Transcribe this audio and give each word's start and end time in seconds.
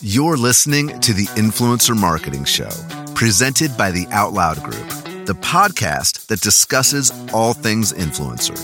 You're 0.00 0.36
listening 0.36 1.00
to 1.00 1.12
the 1.12 1.24
Influencer 1.34 1.98
Marketing 1.98 2.44
Show, 2.44 2.70
presented 3.14 3.76
by 3.76 3.90
the 3.90 4.04
OutLoud 4.06 4.62
Group, 4.62 5.24
the 5.26 5.32
podcast 5.32 6.26
that 6.26 6.40
discusses 6.40 7.10
all 7.32 7.54
things 7.54 7.92
influencer. 7.92 8.54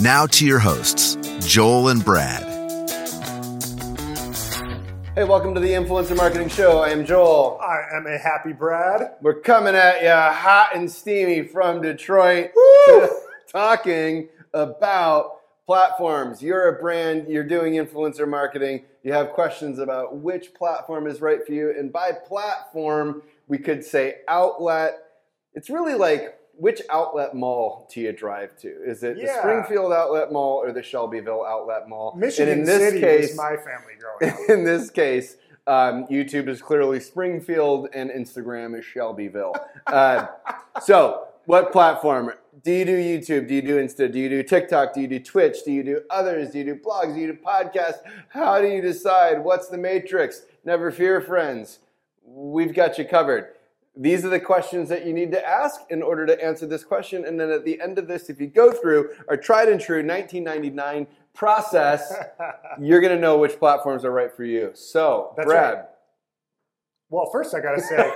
Now 0.00 0.26
to 0.26 0.46
your 0.46 0.60
hosts, 0.60 1.16
Joel 1.40 1.88
and 1.88 2.04
Brad. 2.04 2.44
Hey, 5.16 5.24
welcome 5.24 5.54
to 5.54 5.60
the 5.60 5.70
Influencer 5.70 6.16
Marketing 6.16 6.48
Show. 6.48 6.78
I 6.78 6.90
am 6.90 7.04
Joel. 7.04 7.58
I 7.60 7.96
am 7.96 8.06
a 8.06 8.16
happy 8.16 8.52
Brad. 8.52 9.14
We're 9.20 9.40
coming 9.40 9.74
at 9.74 10.02
you 10.02 10.08
hot 10.08 10.70
and 10.74 10.90
steamy 10.90 11.42
from 11.42 11.82
Detroit, 11.82 12.52
talking 13.52 14.28
about 14.54 15.39
platforms. 15.70 16.42
You're 16.42 16.66
a 16.66 16.80
brand, 16.80 17.28
you're 17.28 17.44
doing 17.44 17.74
influencer 17.74 18.28
marketing, 18.28 18.86
you 19.04 19.12
have 19.12 19.30
questions 19.30 19.78
about 19.78 20.16
which 20.16 20.52
platform 20.52 21.06
is 21.06 21.20
right 21.20 21.46
for 21.46 21.52
you. 21.52 21.72
And 21.78 21.92
by 21.92 22.10
platform, 22.10 23.22
we 23.46 23.56
could 23.56 23.84
say 23.84 24.16
outlet. 24.26 24.98
It's 25.54 25.70
really 25.70 25.94
like 25.94 26.40
which 26.56 26.82
outlet 26.90 27.36
mall 27.36 27.88
do 27.94 28.00
you 28.00 28.10
drive 28.10 28.56
to? 28.62 28.68
Is 28.68 29.04
it 29.04 29.14
the 29.14 29.28
Springfield 29.38 29.92
Outlet 29.92 30.32
Mall 30.32 30.56
or 30.56 30.72
the 30.72 30.82
Shelbyville 30.82 31.46
Outlet 31.46 31.88
Mall? 31.88 32.16
Michigan 32.16 32.48
and 32.48 32.60
in 32.62 32.66
this 32.66 32.90
City 32.90 33.00
case, 33.00 33.36
my 33.36 33.54
family 33.54 33.94
growing 33.96 34.34
up. 34.42 34.50
in 34.50 34.64
this 34.64 34.90
case, 34.90 35.36
um, 35.68 36.04
YouTube 36.08 36.48
is 36.48 36.60
clearly 36.60 36.98
Springfield 36.98 37.90
and 37.94 38.10
Instagram 38.10 38.76
is 38.76 38.84
Shelbyville. 38.84 39.54
Uh, 39.86 40.26
so, 40.82 41.28
what 41.46 41.70
platform? 41.70 42.32
Do 42.62 42.72
you 42.72 42.84
do 42.84 42.96
YouTube? 42.96 43.46
Do 43.46 43.54
you 43.54 43.62
do 43.62 43.76
Insta? 43.76 44.10
Do 44.10 44.18
you 44.18 44.28
do 44.28 44.42
TikTok? 44.42 44.92
Do 44.92 45.00
you 45.00 45.06
do 45.06 45.20
Twitch? 45.20 45.58
Do 45.64 45.72
you 45.72 45.84
do 45.84 46.02
others? 46.10 46.50
Do 46.50 46.58
you 46.58 46.64
do 46.64 46.74
blogs? 46.74 47.14
Do 47.14 47.20
you 47.20 47.28
do 47.28 47.38
podcasts? 47.38 48.00
How 48.30 48.60
do 48.60 48.66
you 48.66 48.82
decide? 48.82 49.44
What's 49.44 49.68
the 49.68 49.78
matrix? 49.78 50.42
Never 50.64 50.90
fear, 50.90 51.20
friends. 51.20 51.78
We've 52.24 52.74
got 52.74 52.98
you 52.98 53.04
covered. 53.04 53.52
These 53.96 54.24
are 54.24 54.28
the 54.28 54.40
questions 54.40 54.88
that 54.88 55.06
you 55.06 55.12
need 55.12 55.30
to 55.32 55.46
ask 55.46 55.80
in 55.90 56.02
order 56.02 56.26
to 56.26 56.44
answer 56.44 56.66
this 56.66 56.84
question. 56.84 57.24
And 57.24 57.38
then 57.38 57.50
at 57.50 57.64
the 57.64 57.80
end 57.80 57.98
of 57.98 58.08
this, 58.08 58.30
if 58.30 58.40
you 58.40 58.46
go 58.46 58.72
through 58.72 59.10
our 59.28 59.36
tried 59.36 59.68
and 59.68 59.80
true 59.80 60.04
1999 60.04 61.06
process, 61.34 62.12
you're 62.80 63.00
going 63.00 63.14
to 63.14 63.20
know 63.20 63.38
which 63.38 63.58
platforms 63.58 64.04
are 64.04 64.10
right 64.10 64.32
for 64.32 64.44
you. 64.44 64.70
So, 64.74 65.34
That's 65.36 65.46
Brad, 65.46 65.86
well, 67.10 67.28
first 67.30 67.54
I 67.54 67.60
gotta 67.60 67.80
say, 67.92 68.12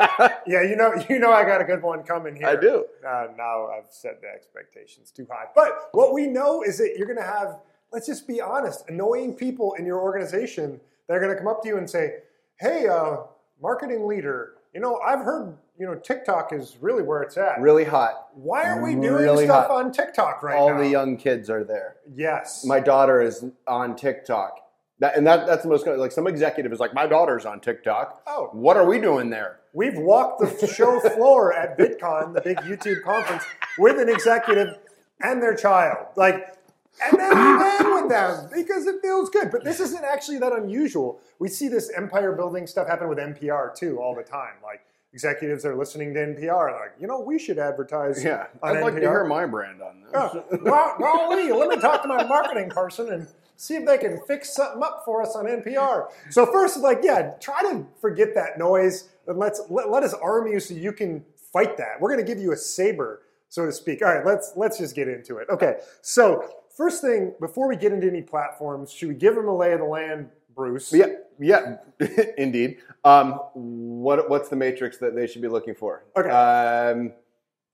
yeah, 0.47 0.63
you 0.63 0.77
know, 0.77 0.95
you 1.11 1.19
know, 1.19 1.33
I 1.33 1.45
got 1.45 1.61
a 1.61 1.65
good 1.65 1.83
one 1.83 2.03
coming 2.05 2.35
here. 2.37 2.47
I 2.47 2.57
do. 2.57 2.87
Uh, 3.07 3.27
now 3.37 3.67
I've 3.69 3.91
set 3.91 4.21
the 4.21 4.29
expectations 4.29 5.11
too 5.11 5.27
high. 5.31 5.47
But 5.55 5.89
what 5.93 6.13
we 6.15 6.27
know 6.27 6.63
is 6.63 6.79
that 6.79 6.95
you're 6.97 7.07
gonna 7.09 7.23
have, 7.27 7.59
let's 7.93 8.07
just 8.07 8.27
be 8.27 8.41
honest, 8.41 8.89
annoying 8.89 9.35
people 9.35 9.75
in 9.75 9.85
your 9.85 10.01
organization 10.01 10.81
that 11.09 11.15
are 11.17 11.21
gonna 11.21 11.37
come 11.37 11.49
up 11.49 11.63
to 11.63 11.69
you 11.69 11.77
and 11.77 11.89
say, 11.91 12.23
"Hey, 12.57 12.87
uh, 12.87 13.19
marketing 13.61 14.07
leader, 14.07 14.55
you 14.73 14.81
know, 14.81 14.99
I've 15.01 15.21
heard, 15.21 15.57
you 15.79 15.87
know, 15.87 15.95
TikTok 15.97 16.53
is 16.53 16.77
really 16.81 17.03
where 17.03 17.23
it's 17.23 17.37
at. 17.37 17.61
really 17.61 17.85
hot. 17.85 18.29
Why 18.35 18.65
aren't 18.65 18.83
we 18.85 18.95
doing 18.95 19.23
really 19.23 19.45
stuff 19.47 19.69
hot. 19.69 19.85
on 19.85 19.93
TikTok 19.93 20.43
right 20.43 20.57
All 20.57 20.69
now?" 20.69 20.75
All 20.77 20.81
the 20.81 20.89
young 20.89 21.17
kids 21.17 21.51
are 21.51 21.65
there. 21.65 21.97
yes, 22.15 22.65
My 22.65 22.81
daughter 22.81 23.21
is 23.21 23.45
on 23.67 23.97
TikTok. 23.97 24.61
That, 25.01 25.17
and 25.17 25.27
that, 25.27 25.47
that's 25.47 25.63
the 25.63 25.69
most 25.69 25.87
like 25.87 26.13
some 26.13 26.27
executive 26.27 26.73
is 26.73 26.79
like, 26.79 26.95
my 26.95 27.07
daughter's 27.07 27.45
on 27.45 27.61
TikTok. 27.61 28.23
Oh. 28.27 28.49
what 28.53 28.77
are 28.77 28.87
we 28.87 29.01
doing 29.01 29.31
there? 29.31 29.61
We've 29.73 29.99
walked 29.99 30.41
the 30.61 30.67
show 30.69 31.01
floor 31.01 31.53
at 31.53 31.77
VidCon, 31.77 32.33
the 32.33 32.41
big 32.41 32.59
YouTube 32.59 33.03
conference, 33.03 33.45
with 33.77 33.99
an 33.99 34.09
executive 34.09 34.79
and 35.21 35.43
their 35.43 35.57
child. 35.57 36.07
Like, 36.15 36.57
and 37.03 37.19
then 37.19 37.31
we 37.31 37.53
ran 37.53 37.95
with 37.95 38.09
them 38.09 38.49
because 38.55 38.87
it 38.87 39.03
feels 39.03 39.31
good. 39.31 39.51
But 39.51 39.65
this 39.65 39.81
isn't 39.81 40.05
actually 40.05 40.39
that 40.39 40.53
unusual. 40.53 41.21
We 41.41 41.49
see 41.49 41.67
this 41.67 41.91
empire 41.97 42.33
building 42.33 42.69
stuff 42.69 42.87
happen 42.87 43.09
with 43.09 43.19
NPR 43.19 43.75
too 43.75 43.99
all 44.01 44.15
the 44.15 44.23
time. 44.23 44.55
Like 44.63 44.83
executives 45.13 45.65
are 45.65 45.77
listening 45.77 46.13
to 46.13 46.21
NPR, 46.21 46.73
like, 46.73 46.93
you 47.01 47.07
know, 47.07 47.21
we 47.21 47.39
should 47.39 47.59
advertise. 47.59 48.23
Yeah, 48.23 48.47
I'd 48.63 48.81
like 48.83 48.95
to 48.95 49.01
hear 49.01 49.25
my 49.25 49.47
brand 49.47 49.81
on 49.81 50.03
this. 50.03 50.11
Oh, 50.13 50.45
well, 50.63 50.97
golly, 50.99 51.51
let 51.53 51.69
me 51.69 51.77
talk 51.77 52.03
to 52.03 52.09
my 52.09 52.25
marketing 52.25 52.69
person 52.69 53.13
and 53.13 53.29
see 53.57 53.75
if 53.75 53.87
they 53.87 53.99
can 53.99 54.21
fix 54.27 54.55
something 54.55 54.83
up 54.83 55.03
for 55.05 55.23
us 55.23 55.35
on 55.37 55.47
NPR. 55.47 56.09
So 56.31 56.47
first, 56.47 56.79
like, 56.79 57.01
yeah, 57.03 57.33
try 57.41 57.63
to 57.63 57.87
forget 58.01 58.35
that 58.35 58.59
noise 58.59 59.09
and 59.27 59.39
let's 59.39 59.61
let, 59.71 59.91
let 59.91 60.03
us 60.03 60.15
arm 60.15 60.47
you 60.47 60.61
so 60.61 60.75
you 60.75 60.93
can 60.93 61.25
fight 61.53 61.77
that. 61.79 62.01
We're 62.01 62.13
going 62.13 62.25
to 62.25 62.35
give 62.35 62.43
you 62.43 62.53
a 62.53 62.57
saber, 62.57 63.23
so 63.49 63.67
to 63.67 63.73
speak. 63.73 64.03
All 64.03 64.13
right, 64.13 64.25
let's 64.25 64.53
let's 64.57 64.79
just 64.79 64.95
get 64.95 65.09
into 65.09 65.39
it. 65.39 65.49
Okay, 65.49 65.77
so 66.03 66.49
first 66.77 67.01
thing 67.01 67.35
before 67.41 67.69
we 67.69 67.77
get 67.77 67.93
into 67.93 68.07
any 68.07 68.23
platforms, 68.23 68.93
should 68.93 69.09
we 69.09 69.15
give 69.15 69.35
them 69.35 69.49
a 69.49 69.57
lay 69.57 69.73
of 69.73 69.81
the 69.81 69.87
land, 69.87 70.29
Bruce? 70.55 70.93
Yeah, 70.93 71.07
yeah, 71.39 71.77
indeed. 72.39 72.79
Um, 73.05 73.33
what 73.55 74.29
what's 74.29 74.49
the 74.49 74.57
matrix 74.57 74.99
that 74.99 75.15
they 75.15 75.27
should 75.27 75.43
be 75.43 75.49
looking 75.49 75.75
for? 75.75 76.05
Okay. 76.17 76.29
Um, 76.29 77.13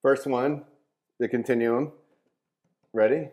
first 0.02 0.26
one, 0.26 0.64
the 1.18 1.28
continuum. 1.28 1.92
Ready? 2.92 3.28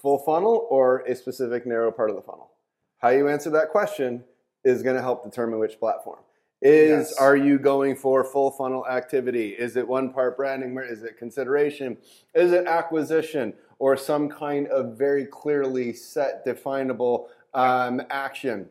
Full 0.00 0.18
funnel 0.18 0.66
or 0.70 1.00
a 1.00 1.14
specific 1.16 1.66
narrow 1.66 1.90
part 1.90 2.10
of 2.10 2.16
the 2.16 2.22
funnel? 2.22 2.52
How 2.98 3.08
you 3.08 3.28
answer 3.28 3.50
that 3.50 3.70
question 3.70 4.24
is 4.64 4.82
going 4.82 4.94
to 4.96 5.02
help 5.02 5.24
determine 5.24 5.58
which 5.58 5.78
platform. 5.78 6.20
Is 6.60 7.10
Yes. 7.10 7.18
are 7.18 7.36
you 7.36 7.58
going 7.58 7.96
for 7.96 8.24
full 8.24 8.50
funnel 8.50 8.86
activity? 8.88 9.50
Is 9.50 9.76
it 9.76 9.86
one 9.86 10.12
part 10.12 10.36
branding? 10.36 10.76
Is 10.78 11.02
it 11.04 11.16
consideration? 11.16 11.96
Is 12.34 12.52
it 12.52 12.66
acquisition 12.66 13.54
or 13.78 13.96
some 13.96 14.28
kind 14.28 14.66
of 14.68 14.96
very 14.96 15.24
clearly 15.26 15.92
set, 15.92 16.44
definable 16.44 17.28
um, 17.54 18.02
action? 18.10 18.68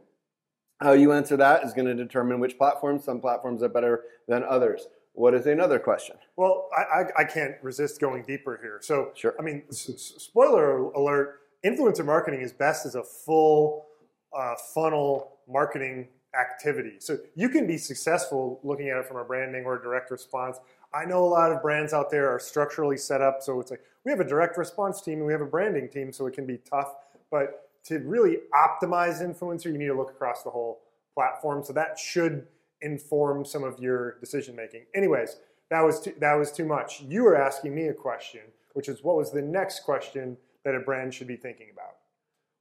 How 0.80 0.92
you 0.92 1.12
answer 1.12 1.36
that 1.38 1.64
is 1.64 1.74
going 1.74 1.88
to 1.88 1.96
determine 1.96 2.40
which 2.40 2.58
platforms. 2.58 3.04
Some 3.04 3.20
platforms 3.20 3.64
are 3.64 3.70
better 3.70 4.04
than 4.28 4.44
others. 4.44 4.88
What 5.18 5.34
is 5.34 5.48
another 5.48 5.80
question? 5.80 6.16
Well, 6.36 6.70
I, 6.78 6.82
I, 6.82 7.06
I 7.22 7.24
can't 7.24 7.56
resist 7.64 8.00
going 8.00 8.22
deeper 8.22 8.60
here. 8.62 8.78
So, 8.84 9.10
Sure. 9.16 9.34
I 9.40 9.42
mean, 9.42 9.64
s- 9.70 10.14
spoiler 10.20 10.78
alert: 10.92 11.40
influencer 11.66 12.06
marketing 12.06 12.42
is 12.42 12.54
best 12.54 12.86
as 12.86 12.94
a 12.94 13.02
full 13.04 13.88
uh, 14.32 14.54
funnel 14.76 15.40
marketing 15.50 16.08
activity. 16.40 16.98
So 17.00 17.18
you 17.34 17.50
can 17.50 17.66
be 17.66 17.80
successful 17.80 18.60
looking 18.64 18.90
at 18.90 18.98
it 18.98 19.08
from 19.08 19.18
a 19.18 19.24
branding 19.24 19.66
or 19.66 19.80
a 19.80 19.82
direct 19.82 20.12
response. 20.12 20.60
I 20.94 21.04
know 21.06 21.24
a 21.24 21.32
lot 21.40 21.52
of 21.52 21.64
brands 21.64 21.94
out 21.94 22.12
there 22.12 22.30
are 22.30 22.40
structurally 22.40 22.98
set 22.98 23.20
up, 23.20 23.42
so 23.42 23.60
it's 23.60 23.72
like 23.72 23.82
we 24.06 24.12
have 24.12 24.20
a 24.20 24.24
direct 24.28 24.56
response 24.56 25.02
team 25.02 25.16
and 25.18 25.26
we 25.26 25.34
have 25.34 25.42
a 25.42 25.46
branding 25.48 25.90
team, 25.90 26.14
so 26.14 26.28
it 26.28 26.36
can 26.36 26.46
be 26.46 26.58
tough. 26.58 26.94
But 27.32 27.70
to 27.86 27.98
really 28.00 28.38
optimize 28.54 29.24
influencer, 29.24 29.66
you 29.66 29.80
need 29.80 29.88
to 29.88 29.96
look 29.98 30.12
across 30.12 30.44
the 30.44 30.52
whole 30.52 30.82
platform. 31.16 31.64
So 31.64 31.74
that 31.74 31.98
should 31.98 32.46
inform 32.82 33.46
some 33.46 33.64
of 33.64 33.80
your 33.80 34.20
decision 34.20 34.56
making. 34.56 34.86
Anyways, 34.96 35.38
that 35.70 35.82
was 35.82 36.02
too, 36.02 36.14
that 36.20 36.34
was 36.36 36.52
too 36.52 36.66
much. 36.66 37.02
You 37.02 37.24
were 37.24 37.36
asking 37.36 37.76
me 37.76 37.88
a 37.88 37.94
question, 37.94 38.42
which 38.74 38.88
is 38.88 39.04
what 39.04 39.18
was 39.18 39.32
the 39.32 39.42
next 39.42 39.82
question 39.82 40.38
that 40.64 40.76
a 40.76 40.80
brand 40.80 41.14
should 41.14 41.28
be 41.28 41.36
thinking 41.36 41.68
about? 41.72 41.96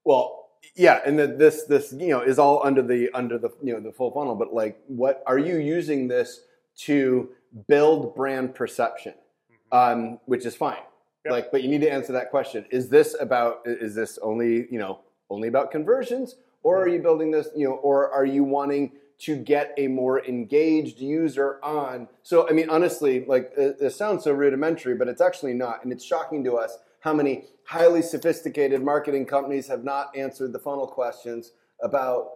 Well, 0.04 0.46
yeah, 0.74 1.00
and 1.04 1.18
the, 1.18 1.26
this 1.26 1.64
this 1.64 1.92
you 1.92 2.08
know 2.08 2.20
is 2.20 2.38
all 2.38 2.64
under 2.64 2.82
the 2.82 3.10
under 3.12 3.38
the 3.38 3.50
you 3.62 3.72
know 3.72 3.80
the 3.80 3.92
full 3.92 4.10
funnel. 4.10 4.34
But 4.34 4.52
like, 4.52 4.80
what 4.86 5.22
are 5.26 5.38
you 5.38 5.56
using 5.56 6.08
this 6.08 6.40
to 6.78 7.30
build 7.68 8.14
brand 8.14 8.54
perception? 8.54 9.14
Um, 9.72 10.20
which 10.26 10.46
is 10.46 10.54
fine. 10.54 10.78
Yep. 11.24 11.32
Like, 11.32 11.50
but 11.50 11.62
you 11.62 11.68
need 11.68 11.80
to 11.80 11.90
answer 11.90 12.12
that 12.12 12.30
question: 12.30 12.64
Is 12.70 12.88
this 12.88 13.16
about? 13.20 13.62
Is 13.64 13.94
this 13.94 14.18
only 14.22 14.66
you 14.70 14.78
know 14.78 15.00
only 15.30 15.48
about 15.48 15.70
conversions, 15.70 16.36
or 16.62 16.80
are 16.80 16.88
you 16.88 17.00
building 17.00 17.30
this 17.30 17.48
you 17.56 17.68
know, 17.68 17.74
or 17.74 18.10
are 18.10 18.24
you 18.24 18.44
wanting 18.44 18.92
to 19.18 19.36
get 19.36 19.72
a 19.78 19.88
more 19.88 20.24
engaged 20.24 21.00
user 21.00 21.58
on? 21.62 22.08
So, 22.22 22.48
I 22.48 22.52
mean, 22.52 22.68
honestly, 22.70 23.24
like 23.26 23.52
it, 23.56 23.76
it 23.80 23.90
sounds 23.90 24.24
so 24.24 24.32
rudimentary, 24.32 24.94
but 24.94 25.08
it's 25.08 25.20
actually 25.20 25.54
not, 25.54 25.82
and 25.84 25.92
it's 25.92 26.04
shocking 26.04 26.44
to 26.44 26.56
us 26.56 26.78
how 27.00 27.12
many 27.14 27.44
highly 27.64 28.02
sophisticated 28.02 28.82
marketing 28.82 29.26
companies 29.26 29.68
have 29.68 29.84
not 29.84 30.16
answered 30.16 30.52
the 30.52 30.58
funnel 30.58 30.86
questions 30.86 31.52
about 31.82 32.28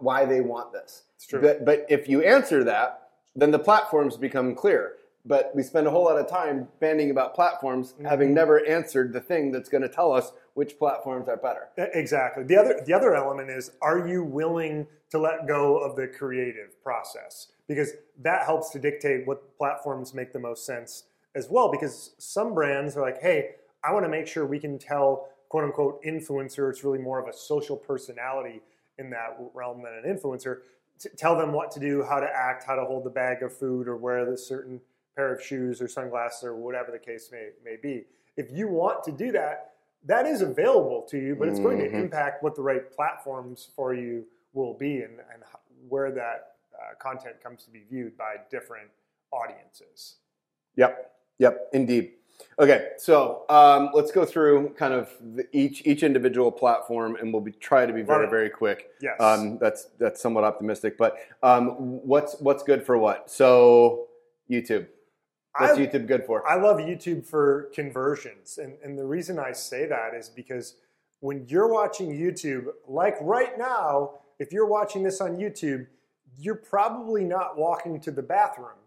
why 0.00 0.24
they 0.24 0.40
want 0.40 0.72
this. 0.72 1.04
It's 1.16 1.26
true. 1.26 1.40
But, 1.40 1.64
but 1.64 1.86
if 1.88 2.08
you 2.08 2.22
answer 2.22 2.62
that, 2.64 3.08
then 3.34 3.50
the 3.50 3.58
platforms 3.58 4.16
become 4.16 4.54
clear. 4.54 4.94
But 5.24 5.52
we 5.54 5.62
spend 5.62 5.86
a 5.86 5.90
whole 5.90 6.04
lot 6.04 6.18
of 6.18 6.28
time 6.28 6.68
banding 6.80 7.10
about 7.10 7.34
platforms, 7.34 7.92
Mm-hmm. 7.92 8.06
having 8.06 8.34
never 8.34 8.64
answered 8.66 9.12
the 9.12 9.20
thing 9.20 9.52
that's 9.52 9.68
going 9.68 9.82
to 9.82 9.88
tell 9.88 10.12
us 10.12 10.32
which 10.54 10.78
platforms 10.78 11.28
are 11.28 11.36
better. 11.36 11.68
Exactly. 11.76 12.44
The 12.44 12.56
other 12.56 12.82
the 12.84 12.92
other 12.92 13.14
element 13.14 13.50
is 13.50 13.72
are 13.80 14.06
you 14.06 14.22
willing 14.22 14.86
to 15.10 15.18
let 15.18 15.46
go 15.46 15.78
of 15.78 15.96
the 15.96 16.06
creative 16.06 16.82
process? 16.82 17.48
Because 17.68 17.92
that 18.20 18.44
helps 18.44 18.70
to 18.70 18.78
dictate 18.78 19.26
what 19.26 19.56
platforms 19.56 20.14
make 20.14 20.32
the 20.32 20.38
most 20.38 20.66
sense 20.66 21.04
as 21.34 21.48
well. 21.50 21.70
Because 21.70 22.14
some 22.18 22.54
brands 22.54 22.96
are 22.96 23.02
like, 23.02 23.20
hey, 23.20 23.52
I 23.84 23.92
want 23.92 24.04
to 24.04 24.10
make 24.10 24.26
sure 24.26 24.46
we 24.46 24.58
can 24.58 24.78
tell 24.78 25.28
quote 25.48 25.64
unquote 25.64 26.02
influencer, 26.02 26.70
it's 26.70 26.82
really 26.82 26.98
more 26.98 27.20
of 27.20 27.28
a 27.28 27.32
social 27.32 27.76
personality 27.76 28.62
in 28.98 29.10
that 29.10 29.36
realm 29.54 29.82
than 29.82 29.92
an 29.92 30.04
influencer. 30.04 30.60
To 31.00 31.08
tell 31.10 31.36
them 31.36 31.52
what 31.52 31.70
to 31.72 31.80
do, 31.80 32.02
how 32.02 32.20
to 32.20 32.26
act, 32.26 32.64
how 32.64 32.74
to 32.74 32.84
hold 32.84 33.04
the 33.04 33.10
bag 33.10 33.42
of 33.42 33.54
food 33.54 33.88
or 33.88 33.96
wear 33.96 34.24
the 34.24 34.38
certain 34.38 34.80
pair 35.14 35.34
of 35.34 35.42
shoes 35.42 35.82
or 35.82 35.88
sunglasses 35.88 36.44
or 36.44 36.54
whatever 36.54 36.90
the 36.90 36.98
case 36.98 37.28
may, 37.30 37.50
may 37.64 37.76
be. 37.76 38.04
If 38.36 38.50
you 38.50 38.68
want 38.68 39.04
to 39.04 39.12
do 39.12 39.32
that, 39.32 39.71
that 40.04 40.26
is 40.26 40.42
available 40.42 41.02
to 41.10 41.18
you, 41.18 41.36
but 41.36 41.48
it's 41.48 41.60
going 41.60 41.78
to 41.78 41.88
Mhm. 41.88 41.94
impact 41.94 42.42
what 42.42 42.54
the 42.54 42.62
right 42.62 42.90
platforms 42.90 43.70
for 43.76 43.94
you 43.94 44.26
will 44.52 44.74
be 44.74 45.02
and, 45.02 45.20
and 45.32 45.42
where 45.88 46.10
that 46.10 46.56
uh, 46.74 46.94
content 46.98 47.40
comes 47.40 47.64
to 47.64 47.70
be 47.70 47.84
viewed 47.88 48.16
by 48.16 48.36
different 48.50 48.90
audiences. 49.30 50.16
Yep. 50.76 51.14
Yep. 51.38 51.68
Indeed. 51.72 52.14
Okay, 52.58 52.90
so 52.96 53.44
um, 53.48 53.90
let's 53.94 54.10
go 54.10 54.24
through 54.24 54.70
kind 54.70 54.92
of 54.92 55.10
the, 55.20 55.46
each 55.56 55.86
each 55.86 56.02
individual 56.02 56.50
platform, 56.50 57.16
and 57.16 57.32
we'll 57.32 57.42
be 57.42 57.52
try 57.52 57.86
to 57.86 57.92
be 57.92 58.02
very 58.02 58.28
very 58.28 58.50
quick. 58.50 58.90
Yes. 59.00 59.20
Um, 59.20 59.58
that's 59.58 59.84
that's 59.98 60.20
somewhat 60.20 60.42
optimistic, 60.42 60.98
but 60.98 61.18
um, 61.42 61.68
what's 62.04 62.40
what's 62.40 62.62
good 62.64 62.84
for 62.84 62.98
what? 62.98 63.30
So 63.30 64.08
YouTube. 64.50 64.88
What's 65.58 65.78
I- 65.78 65.86
YouTube 65.86 66.06
good 66.06 66.24
for? 66.24 66.46
I 66.48 66.56
love 66.56 66.78
YouTube 66.78 67.26
for 67.26 67.70
conversions. 67.74 68.58
And, 68.58 68.74
and 68.82 68.98
the 68.98 69.04
reason 69.04 69.38
I 69.38 69.52
say 69.52 69.86
that 69.86 70.14
is 70.14 70.28
because 70.28 70.76
when 71.20 71.46
you're 71.48 71.68
watching 71.68 72.10
YouTube, 72.10 72.66
like 72.88 73.16
right 73.20 73.56
now, 73.58 74.14
if 74.38 74.52
you're 74.52 74.66
watching 74.66 75.02
this 75.02 75.20
on 75.20 75.36
YouTube, 75.36 75.86
you're 76.38 76.56
probably 76.56 77.24
not 77.24 77.56
walking 77.58 78.00
to 78.00 78.10
the 78.10 78.22
bathroom 78.22 78.78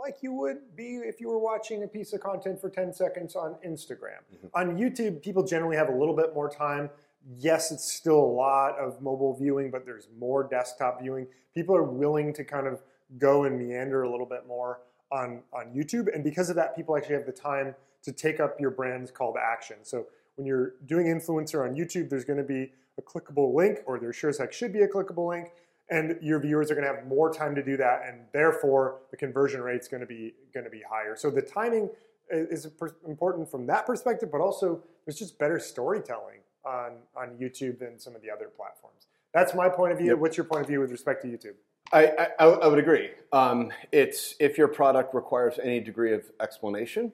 like 0.00 0.16
you 0.22 0.32
would 0.32 0.58
be 0.74 0.96
if 0.96 1.20
you 1.20 1.28
were 1.28 1.38
watching 1.38 1.82
a 1.82 1.86
piece 1.86 2.12
of 2.12 2.20
content 2.20 2.60
for 2.60 2.70
10 2.70 2.92
seconds 2.94 3.36
on 3.36 3.56
Instagram. 3.66 4.20
Mm-hmm. 4.34 4.46
On 4.54 4.76
YouTube, 4.76 5.22
people 5.22 5.44
generally 5.44 5.76
have 5.76 5.88
a 5.88 5.94
little 5.94 6.16
bit 6.16 6.34
more 6.34 6.48
time. 6.48 6.88
Yes, 7.36 7.70
it's 7.70 7.92
still 7.92 8.18
a 8.18 8.32
lot 8.32 8.78
of 8.78 9.02
mobile 9.02 9.36
viewing, 9.36 9.70
but 9.70 9.84
there's 9.84 10.08
more 10.18 10.42
desktop 10.42 11.02
viewing. 11.02 11.26
People 11.54 11.76
are 11.76 11.84
willing 11.84 12.32
to 12.34 12.44
kind 12.44 12.66
of 12.66 12.82
go 13.18 13.44
and 13.44 13.58
meander 13.58 14.02
a 14.02 14.10
little 14.10 14.26
bit 14.26 14.46
more 14.46 14.80
on, 15.12 15.42
on 15.52 15.72
YouTube. 15.74 16.14
And 16.14 16.22
because 16.22 16.50
of 16.50 16.56
that, 16.56 16.76
people 16.76 16.96
actually 16.96 17.16
have 17.16 17.26
the 17.26 17.32
time 17.32 17.74
to 18.02 18.12
take 18.12 18.40
up 18.40 18.60
your 18.60 18.70
brand's 18.70 19.10
call 19.10 19.32
to 19.34 19.40
action. 19.40 19.76
So 19.82 20.06
when 20.36 20.46
you're 20.46 20.74
doing 20.86 21.06
influencer 21.06 21.68
on 21.68 21.74
YouTube, 21.74 22.08
there's 22.08 22.24
going 22.24 22.38
to 22.38 22.44
be 22.44 22.72
a 22.98 23.02
clickable 23.02 23.54
link, 23.54 23.80
or 23.86 23.98
there 23.98 24.12
sure 24.12 24.30
as 24.30 24.38
heck 24.38 24.52
should 24.52 24.72
be 24.72 24.82
a 24.82 24.88
clickable 24.88 25.28
link, 25.28 25.52
and 25.90 26.18
your 26.22 26.38
viewers 26.38 26.70
are 26.70 26.74
going 26.74 26.86
to 26.86 26.94
have 26.94 27.06
more 27.06 27.32
time 27.32 27.54
to 27.54 27.62
do 27.62 27.76
that, 27.76 28.02
and 28.06 28.20
therefore 28.32 29.00
the 29.10 29.16
conversion 29.16 29.60
rate's 29.60 29.88
going 29.88 30.00
to 30.00 30.06
be 30.06 30.34
going 30.54 30.64
to 30.64 30.70
be 30.70 30.82
higher. 30.88 31.16
So 31.16 31.30
the 31.30 31.42
timing 31.42 31.90
is 32.30 32.68
important 33.06 33.50
from 33.50 33.66
that 33.66 33.86
perspective, 33.86 34.30
but 34.30 34.40
also 34.40 34.82
there's 35.04 35.18
just 35.18 35.38
better 35.38 35.58
storytelling 35.58 36.40
on 36.64 36.92
on 37.16 37.36
YouTube 37.40 37.78
than 37.78 37.98
some 37.98 38.14
of 38.14 38.22
the 38.22 38.30
other 38.30 38.46
platforms. 38.46 39.06
That's 39.34 39.54
my 39.54 39.68
point 39.68 39.92
of 39.92 39.98
view. 39.98 40.08
Yep. 40.08 40.18
What's 40.18 40.36
your 40.36 40.44
point 40.44 40.62
of 40.62 40.68
view 40.68 40.80
with 40.80 40.90
respect 40.90 41.22
to 41.22 41.28
YouTube? 41.28 41.54
I, 41.92 42.28
I, 42.38 42.44
I 42.46 42.66
would 42.68 42.78
agree. 42.78 43.10
Um, 43.32 43.72
it's 43.92 44.34
if 44.38 44.56
your 44.56 44.68
product 44.68 45.14
requires 45.14 45.58
any 45.62 45.80
degree 45.80 46.14
of 46.14 46.24
explanation, 46.40 47.12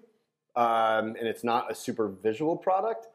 um, 0.55 1.17
and 1.19 1.26
it's 1.28 1.44
not 1.44 1.70
a 1.70 1.75
super 1.75 2.08
visual 2.08 2.56
product, 2.56 3.08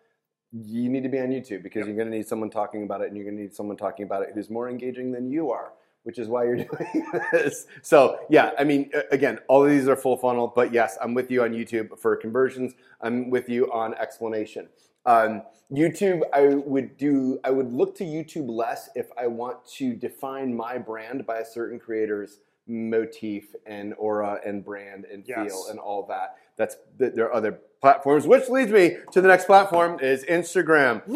you 0.52 0.90
need 0.90 1.04
to 1.04 1.10
be 1.10 1.20
on 1.20 1.30
YouTube 1.30 1.64
because 1.64 1.80
Yep. 1.82 1.88
you're 1.88 1.96
going 1.96 2.12
to 2.12 2.18
need 2.18 2.28
someone 2.28 2.50
talking 2.50 2.84
about 2.84 3.02
it, 3.02 3.08
and 3.08 3.16
you're 3.16 3.26
going 3.26 3.38
to 3.38 3.42
need 3.44 3.54
someone 3.54 3.78
talking 3.78 4.06
about 4.06 4.24
it 4.24 4.30
who's 4.34 4.50
more 4.50 4.70
engaging 4.70 5.12
than 5.12 5.30
you 5.30 5.52
are, 5.52 5.74
which 6.04 6.18
is 6.20 6.28
why 6.28 6.44
you're 6.46 6.56
doing 6.72 7.06
this. 7.32 7.66
So 7.82 8.20
yeah, 8.30 8.52
I 8.58 8.64
mean, 8.64 8.92
again, 9.12 9.40
all 9.48 9.64
of 9.64 9.70
these 9.70 9.88
are 9.88 9.96
full 9.96 10.18
funnel, 10.18 10.52
but 10.54 10.74
yes, 10.74 10.98
I'm 11.02 11.14
with 11.14 11.32
you 11.32 11.44
on 11.44 11.52
YouTube 11.52 12.00
for 12.00 12.16
conversions. 12.16 12.74
I'm 13.02 13.30
with 13.30 13.50
you 13.50 13.72
on 13.72 13.94
explanation. 13.96 14.70
Um, 15.06 15.44
YouTube, 15.72 16.22
I 16.34 16.56
would 16.56 16.98
do. 16.98 17.40
I 17.44 17.52
would 17.52 17.72
look 17.72 17.96
to 17.98 18.04
YouTube 18.04 18.50
less 18.50 18.90
if 18.94 19.08
I 19.18 19.28
want 19.28 19.66
to 19.78 19.96
define 19.96 20.54
my 20.56 20.78
brand 20.78 21.26
by 21.26 21.38
a 21.38 21.46
certain 21.46 21.80
creator's 21.80 22.40
motif 22.68 23.56
and 23.66 23.94
aura 23.98 24.40
and 24.46 24.64
brand 24.64 25.06
and 25.06 25.26
feel 25.26 25.68
and 25.70 25.80
all 25.80 26.06
that. 26.08 26.36
That's 26.58 26.76
there 26.98 27.26
are 27.26 27.34
other 27.34 27.60
platforms, 27.80 28.28
which 28.28 28.50
leads 28.50 28.72
me 28.72 28.98
to 29.12 29.22
the 29.22 29.28
next 29.28 29.46
platform 29.46 30.00
is 30.00 30.24
Instagram. 30.26 31.08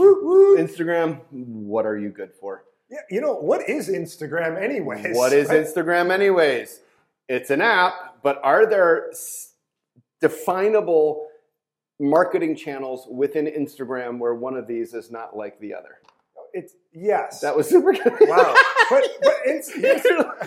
Instagram, 0.58 1.22
what 1.32 1.86
are 1.86 1.98
you 1.98 2.10
good 2.10 2.32
for? 2.40 2.64
Yeah, 2.90 3.00
you 3.10 3.22
know 3.22 3.34
what 3.34 3.68
is 3.68 3.90
Instagram, 3.90 4.62
anyways? 4.62 5.16
What 5.16 5.34
is? 5.34 5.50
Instagram, 5.50 6.12
anyways? 6.12 6.82
It's 7.28 7.50
an 7.50 7.62
app, 7.62 8.22
but 8.22 8.40
are 8.44 8.68
there 8.68 9.12
definable 10.22 11.28
marketing 12.00 12.56
channels 12.56 13.08
within 13.10 13.48
Instagram 13.48 14.20
where 14.20 14.36
one 14.36 14.56
of 14.56 14.68
these 14.68 14.94
is 14.94 15.10
not 15.10 15.36
like 15.36 15.60
the 15.60 15.74
other? 15.74 16.00
It's 16.54 16.74
yes. 16.94 17.42
That 17.42 17.58
was 17.58 17.68
super 17.68 17.92
good. 17.92 18.14
wow. 18.22 18.56
but 18.90 19.04
but 19.22 19.34
it's, 19.46 19.76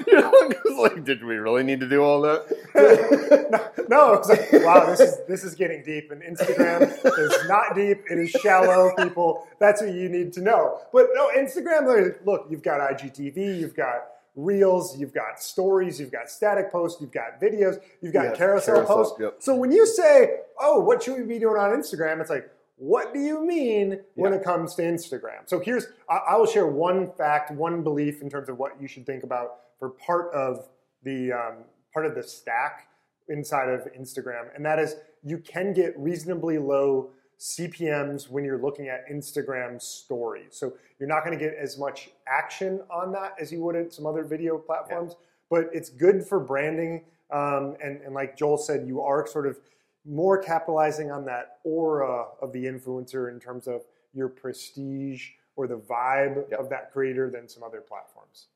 You're 0.06 0.22
like, 0.22 0.56
like, 0.94 1.04
did 1.04 1.24
we 1.24 1.36
really 1.36 1.64
need 1.64 1.80
to 1.80 1.88
do 1.88 2.02
all 2.02 2.20
that? 2.22 2.46
No, 2.74 3.70
no, 3.88 4.12
it's 4.14 4.28
like, 4.28 4.52
wow, 4.64 4.86
this 4.86 5.00
is 5.00 5.18
this 5.26 5.44
is 5.44 5.54
getting 5.54 5.82
deep, 5.84 6.10
and 6.10 6.22
Instagram 6.22 6.82
is 7.18 7.48
not 7.48 7.74
deep; 7.74 8.02
it 8.10 8.18
is 8.18 8.30
shallow. 8.30 8.92
People, 8.96 9.46
that's 9.58 9.80
what 9.82 9.92
you 9.92 10.08
need 10.08 10.32
to 10.34 10.40
know. 10.40 10.80
But 10.92 11.08
no, 11.14 11.30
Instagram. 11.36 12.14
Look, 12.24 12.46
you've 12.50 12.62
got 12.62 12.80
IGTV, 12.80 13.60
you've 13.60 13.76
got 13.76 14.06
Reels, 14.36 14.96
you've 14.98 15.12
got 15.14 15.42
stories, 15.42 15.98
you've 15.98 16.12
got 16.12 16.30
static 16.30 16.70
posts, 16.70 17.00
you've 17.00 17.10
got 17.12 17.40
videos, 17.40 17.80
you've 18.00 18.12
got 18.12 18.24
Yeah, 18.24 18.34
carousel, 18.36 18.74
carousel, 18.76 18.96
posts. 18.96 19.20
yep. 19.20 19.34
So 19.40 19.54
when 19.56 19.72
you 19.72 19.86
say, 19.86 20.40
"Oh, 20.60 20.80
what 20.80 21.02
should 21.02 21.16
we 21.18 21.24
be 21.24 21.38
doing 21.38 21.56
on 21.56 21.70
Instagram?" 21.70 22.20
It's 22.20 22.30
like. 22.30 22.50
What 22.80 23.12
do 23.12 23.18
you 23.18 23.44
mean 23.44 23.98
when 24.14 24.32
Yeah. 24.32 24.38
it 24.38 24.44
comes 24.44 24.76
to 24.76 24.82
Instagram? 24.82 25.40
So 25.46 25.58
here's, 25.58 25.88
I, 26.08 26.18
I 26.18 26.36
will 26.36 26.46
share 26.46 26.68
one 26.68 27.10
fact, 27.10 27.50
one 27.50 27.82
belief 27.82 28.22
in 28.22 28.30
terms 28.30 28.48
of 28.48 28.56
what 28.56 28.80
you 28.80 28.86
should 28.86 29.04
think 29.04 29.24
about 29.24 29.56
for 29.80 29.90
part 29.90 30.32
of 30.32 30.68
the 31.02 31.32
um, 31.32 31.54
part 31.92 32.06
of 32.06 32.14
the 32.14 32.22
stack 32.22 32.88
inside 33.28 33.68
of 33.68 33.86
Instagram, 33.92 34.54
and 34.54 34.64
that 34.64 34.78
is 34.78 34.96
you 35.22 35.38
can 35.38 35.72
get 35.72 35.98
reasonably 35.98 36.58
low 36.58 37.10
CPMS 37.38 38.28
when 38.28 38.44
you're 38.44 38.58
looking 38.60 38.88
at 38.88 39.08
Instagram 39.08 39.80
stories. 39.80 40.48
So 40.50 40.74
you're 40.98 41.08
not 41.08 41.24
going 41.24 41.38
to 41.38 41.44
get 41.44 41.54
as 41.54 41.78
much 41.78 42.10
action 42.26 42.80
on 42.90 43.12
that 43.12 43.34
as 43.40 43.52
you 43.52 43.62
would 43.62 43.76
at 43.76 43.92
some 43.92 44.06
other 44.06 44.24
video 44.24 44.58
platforms, 44.58 45.14
but 45.50 45.70
it's 45.72 45.88
good 45.88 46.24
for 46.24 46.40
branding. 46.40 47.04
Um, 47.30 47.76
and, 47.82 48.00
and 48.02 48.14
like 48.14 48.36
Joel 48.36 48.58
said, 48.58 48.86
you 48.86 49.00
are 49.02 49.26
sort 49.26 49.46
of 49.46 49.58
more 50.04 50.38
capitalizing 50.42 51.10
on 51.12 51.24
that 51.26 51.58
aura 51.64 52.26
of 52.40 52.52
the 52.52 52.64
influencer 52.64 53.30
in 53.30 53.38
terms 53.38 53.68
of 53.68 53.82
your 54.14 54.28
prestige 54.28 55.28
or 55.54 55.66
the 55.66 55.76
vibe 55.76 56.50
Yep. 56.50 56.58
of 56.60 56.68
that 56.70 56.92
creator 56.92 57.30
than 57.30 57.48
some 57.48 57.62
other 57.62 57.80
platforms. 57.80 58.46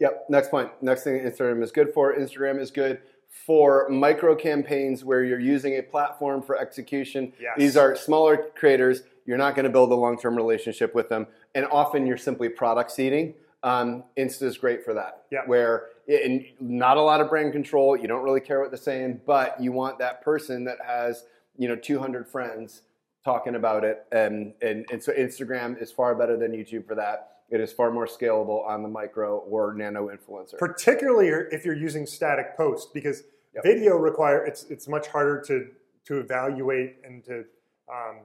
Yep. 0.00 0.26
Next 0.28 0.50
point. 0.50 0.70
Next 0.82 1.04
thing 1.04 1.20
Instagram 1.20 1.62
is 1.62 1.70
good 1.70 1.92
for. 1.92 2.14
Instagram 2.14 2.58
is 2.58 2.70
good 2.70 3.00
for 3.28 3.88
micro 3.88 4.34
campaigns 4.34 5.04
where 5.04 5.22
you're 5.24 5.40
using 5.40 5.78
a 5.78 5.82
platform 5.82 6.42
for 6.42 6.58
execution. 6.58 7.32
Yes. 7.40 7.54
These 7.56 7.76
are 7.76 7.94
smaller 7.94 8.46
creators. 8.56 9.02
You're 9.26 9.38
not 9.38 9.54
going 9.54 9.64
to 9.64 9.70
build 9.70 9.92
a 9.92 9.94
long 9.94 10.18
term 10.18 10.34
relationship 10.34 10.94
with 10.94 11.08
them. 11.08 11.26
And 11.54 11.66
often 11.66 12.06
you're 12.06 12.16
simply 12.16 12.48
product 12.48 12.90
seeding. 12.90 13.34
Um, 13.62 14.04
Insta 14.18 14.44
is 14.44 14.56
great 14.56 14.84
for 14.84 14.94
that. 14.94 15.24
Yeah. 15.30 15.40
Where 15.46 15.88
and 16.08 16.44
not 16.58 16.96
a 16.96 17.02
lot 17.02 17.20
of 17.20 17.28
brand 17.28 17.52
control. 17.52 17.96
You 17.96 18.08
don't 18.08 18.24
really 18.24 18.40
care 18.40 18.60
what 18.60 18.70
they're 18.70 18.78
saying, 18.78 19.20
but 19.26 19.60
you 19.60 19.70
want 19.70 19.98
that 19.98 20.22
person 20.22 20.64
that 20.64 20.78
has 20.84 21.24
you 21.56 21.68
know 21.68 21.76
200 21.76 22.26
friends 22.26 22.82
talking 23.24 23.54
about 23.54 23.84
it. 23.84 24.06
And, 24.12 24.54
and, 24.62 24.86
and 24.90 25.02
so 25.02 25.12
Instagram 25.12 25.80
is 25.80 25.92
far 25.92 26.14
better 26.14 26.36
than 26.36 26.52
YouTube 26.52 26.86
for 26.86 26.94
that. 26.94 27.39
It 27.50 27.60
is 27.60 27.72
far 27.72 27.90
more 27.90 28.06
scalable 28.06 28.64
on 28.66 28.82
the 28.82 28.88
micro 28.88 29.38
or 29.38 29.74
nano 29.74 30.08
influencer. 30.08 30.56
particularly 30.58 31.28
if 31.50 31.64
you're 31.64 31.76
using 31.76 32.06
static 32.06 32.56
post 32.56 32.94
because 32.94 33.24
Yep. 33.52 33.64
video 33.64 33.96
require 33.96 34.46
it's 34.46 34.62
it's 34.70 34.86
much 34.86 35.08
harder 35.08 35.40
to 35.48 35.66
to 36.06 36.20
evaluate 36.20 36.98
and 37.04 37.24
to 37.24 37.44
um, 37.92 38.18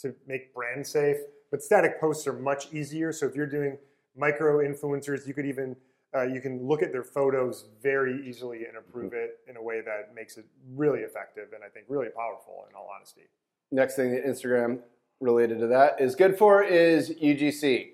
to 0.00 0.14
make 0.28 0.54
brand 0.54 0.86
safe 0.86 1.16
but 1.50 1.60
static 1.64 2.00
posts 2.00 2.28
are 2.28 2.32
much 2.32 2.72
easier 2.72 3.10
so 3.12 3.26
if 3.26 3.34
you're 3.34 3.48
doing 3.58 3.76
micro 4.16 4.58
influencers 4.58 5.26
you 5.26 5.34
could 5.34 5.46
even 5.46 5.74
uh, 6.14 6.22
you 6.22 6.40
can 6.40 6.64
look 6.64 6.80
at 6.80 6.92
their 6.92 7.02
photos 7.02 7.64
very 7.82 8.24
easily 8.26 8.66
and 8.66 8.76
approve 8.76 9.12
it 9.14 9.40
in 9.48 9.56
a 9.56 9.62
way 9.62 9.80
that 9.80 10.14
makes 10.14 10.36
it 10.38 10.46
really 10.76 11.00
effective 11.00 11.48
and 11.52 11.64
i 11.64 11.68
think 11.68 11.84
really 11.88 12.10
powerful 12.10 12.64
in 12.70 12.76
all 12.76 12.88
honesty 12.96 13.22
Next 13.72 13.96
thing 13.96 14.12
that 14.12 14.24
Instagram 14.24 14.78
related 15.20 15.58
to 15.58 15.66
that 15.66 16.00
is 16.00 16.14
good 16.14 16.38
for 16.38 16.62
is 16.62 17.10
UGC. 17.10 17.90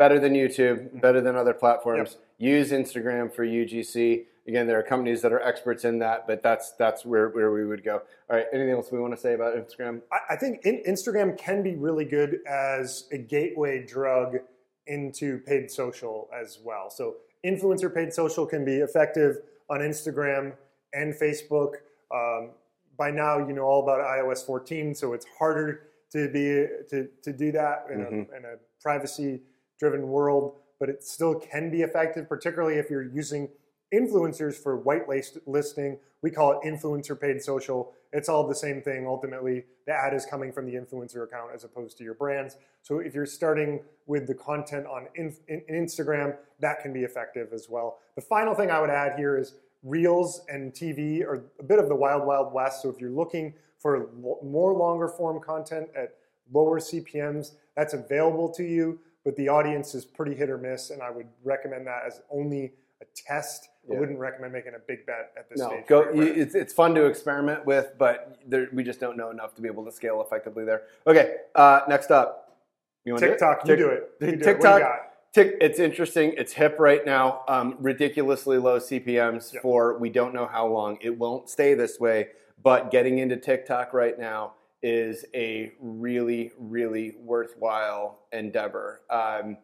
Better 0.00 0.18
than 0.18 0.32
YouTube, 0.32 0.98
better 1.02 1.20
than 1.20 1.36
other 1.36 1.52
platforms. 1.52 2.16
Use 2.38 2.70
Instagram 2.72 3.30
for 3.30 3.44
UGC. 3.44 4.24
Again, 4.48 4.66
there 4.66 4.78
are 4.78 4.82
companies 4.82 5.20
that 5.20 5.30
are 5.30 5.42
experts 5.42 5.84
in 5.84 5.98
that, 5.98 6.26
but 6.26 6.42
that's 6.42 6.72
that's 6.78 7.04
where, 7.04 7.28
where 7.28 7.52
we 7.52 7.66
would 7.66 7.84
go. 7.84 8.00
All 8.30 8.36
right, 8.36 8.46
anything 8.50 8.72
else 8.72 8.90
we 8.90 8.98
want 8.98 9.12
to 9.14 9.20
say 9.20 9.34
about 9.34 9.56
Instagram? 9.56 10.00
I, 10.10 10.32
I 10.32 10.36
think 10.36 10.64
in, 10.64 10.82
Instagram 10.88 11.36
can 11.36 11.62
be 11.62 11.76
really 11.76 12.06
good 12.06 12.38
as 12.48 13.08
a 13.12 13.18
gateway 13.18 13.84
drug 13.84 14.38
into 14.86 15.40
paid 15.40 15.70
social 15.70 16.30
as 16.34 16.60
well. 16.64 16.88
So 16.88 17.16
influencer 17.44 17.94
paid 17.94 18.14
social 18.14 18.46
can 18.46 18.64
be 18.64 18.76
effective 18.76 19.40
on 19.68 19.80
Instagram 19.80 20.54
and 20.94 21.12
Facebook. 21.12 21.72
Um, 22.10 22.52
by 22.96 23.10
now, 23.10 23.46
you 23.46 23.52
know 23.52 23.64
all 23.64 23.82
about 23.82 24.00
iOS 24.00 24.46
14, 24.46 24.94
so 24.94 25.12
it's 25.12 25.26
harder 25.38 25.88
to 26.12 26.26
be 26.30 26.66
to, 26.88 27.06
to 27.22 27.32
do 27.34 27.52
that 27.52 27.84
in, 27.92 27.98
Mhm. 27.98 28.32
a, 28.32 28.36
in 28.38 28.44
a 28.46 28.54
privacy 28.80 29.40
driven 29.80 30.08
world. 30.08 30.56
But 30.78 30.88
it 30.88 31.02
still 31.02 31.34
can 31.34 31.70
be 31.70 31.82
effective, 31.82 32.28
particularly 32.28 32.76
if 32.76 32.88
you're 32.88 33.02
using 33.02 33.48
influencers 33.92 34.54
for 34.54 34.76
white 34.76 35.08
listing. 35.46 35.98
We 36.22 36.30
call 36.30 36.60
it 36.60 36.66
influencer 36.66 37.20
paid 37.20 37.42
social. 37.42 37.92
It's 38.12 38.28
all 38.28 38.46
the 38.46 38.54
same 38.54 38.82
thing. 38.82 39.06
Ultimately, 39.06 39.64
the 39.86 39.92
ad 39.92 40.14
is 40.14 40.26
coming 40.26 40.52
from 40.52 40.66
the 40.66 40.74
influencer 40.74 41.24
account 41.24 41.50
as 41.54 41.64
opposed 41.64 41.98
to 41.98 42.04
your 42.04 42.14
brands. 42.14 42.56
So 42.82 42.98
if 42.98 43.14
you're 43.14 43.26
starting 43.26 43.80
with 44.06 44.26
the 44.26 44.34
content 44.34 44.86
on 44.86 45.08
in, 45.16 45.34
in 45.48 45.62
Instagram, 45.70 46.36
that 46.60 46.80
can 46.82 46.92
be 46.92 47.00
effective 47.00 47.52
as 47.52 47.68
well. 47.68 47.98
The 48.16 48.22
final 48.22 48.54
thing 48.54 48.70
I 48.70 48.80
would 48.80 48.90
add 48.90 49.18
here 49.18 49.38
is 49.38 49.54
Reels 49.82 50.42
and 50.48 50.72
TV 50.72 51.22
are 51.22 51.42
a 51.58 51.62
bit 51.62 51.78
of 51.78 51.88
the 51.88 51.94
wild, 51.94 52.26
wild 52.26 52.52
west. 52.52 52.82
So 52.82 52.90
if 52.90 53.00
you're 53.00 53.10
looking 53.10 53.54
for 53.78 54.10
more 54.42 54.74
longer 54.74 55.08
form 55.08 55.40
content 55.40 55.88
at 55.96 56.16
lower 56.52 56.80
CPMs, 56.80 57.52
that's 57.76 57.94
available 57.94 58.50
to 58.50 58.64
you, 58.64 58.98
but 59.24 59.36
the 59.36 59.48
audience 59.48 59.94
is 59.94 60.04
pretty 60.04 60.34
hit 60.34 60.50
or 60.50 60.58
miss, 60.58 60.90
and 60.90 61.02
I 61.02 61.10
would 61.10 61.26
recommend 61.44 61.86
that 61.86 62.02
as 62.06 62.20
only 62.30 62.72
a 63.02 63.04
test. 63.14 63.68
Yeah. 63.88 63.96
I 63.96 64.00
wouldn't 64.00 64.18
recommend 64.18 64.52
making 64.52 64.74
a 64.74 64.78
big 64.78 65.06
bet 65.06 65.32
at 65.36 65.48
this 65.48 65.58
no, 65.58 65.68
stage. 65.68 65.86
Go, 65.86 66.10
it's, 66.12 66.54
it's 66.54 66.72
fun 66.72 66.94
to 66.94 67.06
experiment 67.06 67.64
with, 67.64 67.92
but 67.98 68.38
there, 68.46 68.68
we 68.72 68.84
just 68.84 69.00
don't 69.00 69.16
know 69.16 69.30
enough 69.30 69.54
to 69.56 69.62
be 69.62 69.68
able 69.68 69.84
to 69.84 69.92
scale 69.92 70.22
effectively 70.22 70.64
there. 70.64 70.82
Okay, 71.06 71.36
uh, 71.54 71.80
next 71.88 72.10
up. 72.10 72.58
You 73.04 73.16
TikTok, 73.16 73.64
do 73.64 73.72
you 73.72 73.76
do 73.76 73.88
it. 73.88 74.10
You 74.20 74.36
do 74.36 74.44
TikTok. 74.44 74.82
It. 74.82 74.88
Tick, 75.32 75.56
it's 75.60 75.78
interesting. 75.78 76.34
It's 76.36 76.52
hip 76.52 76.76
right 76.78 77.06
now. 77.06 77.42
Um, 77.48 77.76
ridiculously 77.78 78.58
low 78.58 78.78
CPMS 78.78 79.54
yep. 79.54 79.62
for 79.62 79.96
we 79.96 80.10
don't 80.10 80.34
know 80.34 80.46
how 80.46 80.66
long. 80.66 80.98
It 81.00 81.16
won't 81.16 81.48
stay 81.48 81.74
this 81.74 82.00
way. 82.00 82.28
But 82.62 82.90
getting 82.90 83.18
into 83.18 83.36
TikTok 83.36 83.94
right 83.94 84.18
now 84.18 84.54
is 84.82 85.24
a 85.34 85.72
really, 85.80 86.52
really 86.58 87.14
worthwhile 87.18 88.20
endeavor. 88.32 89.02
Um, 89.10 89.58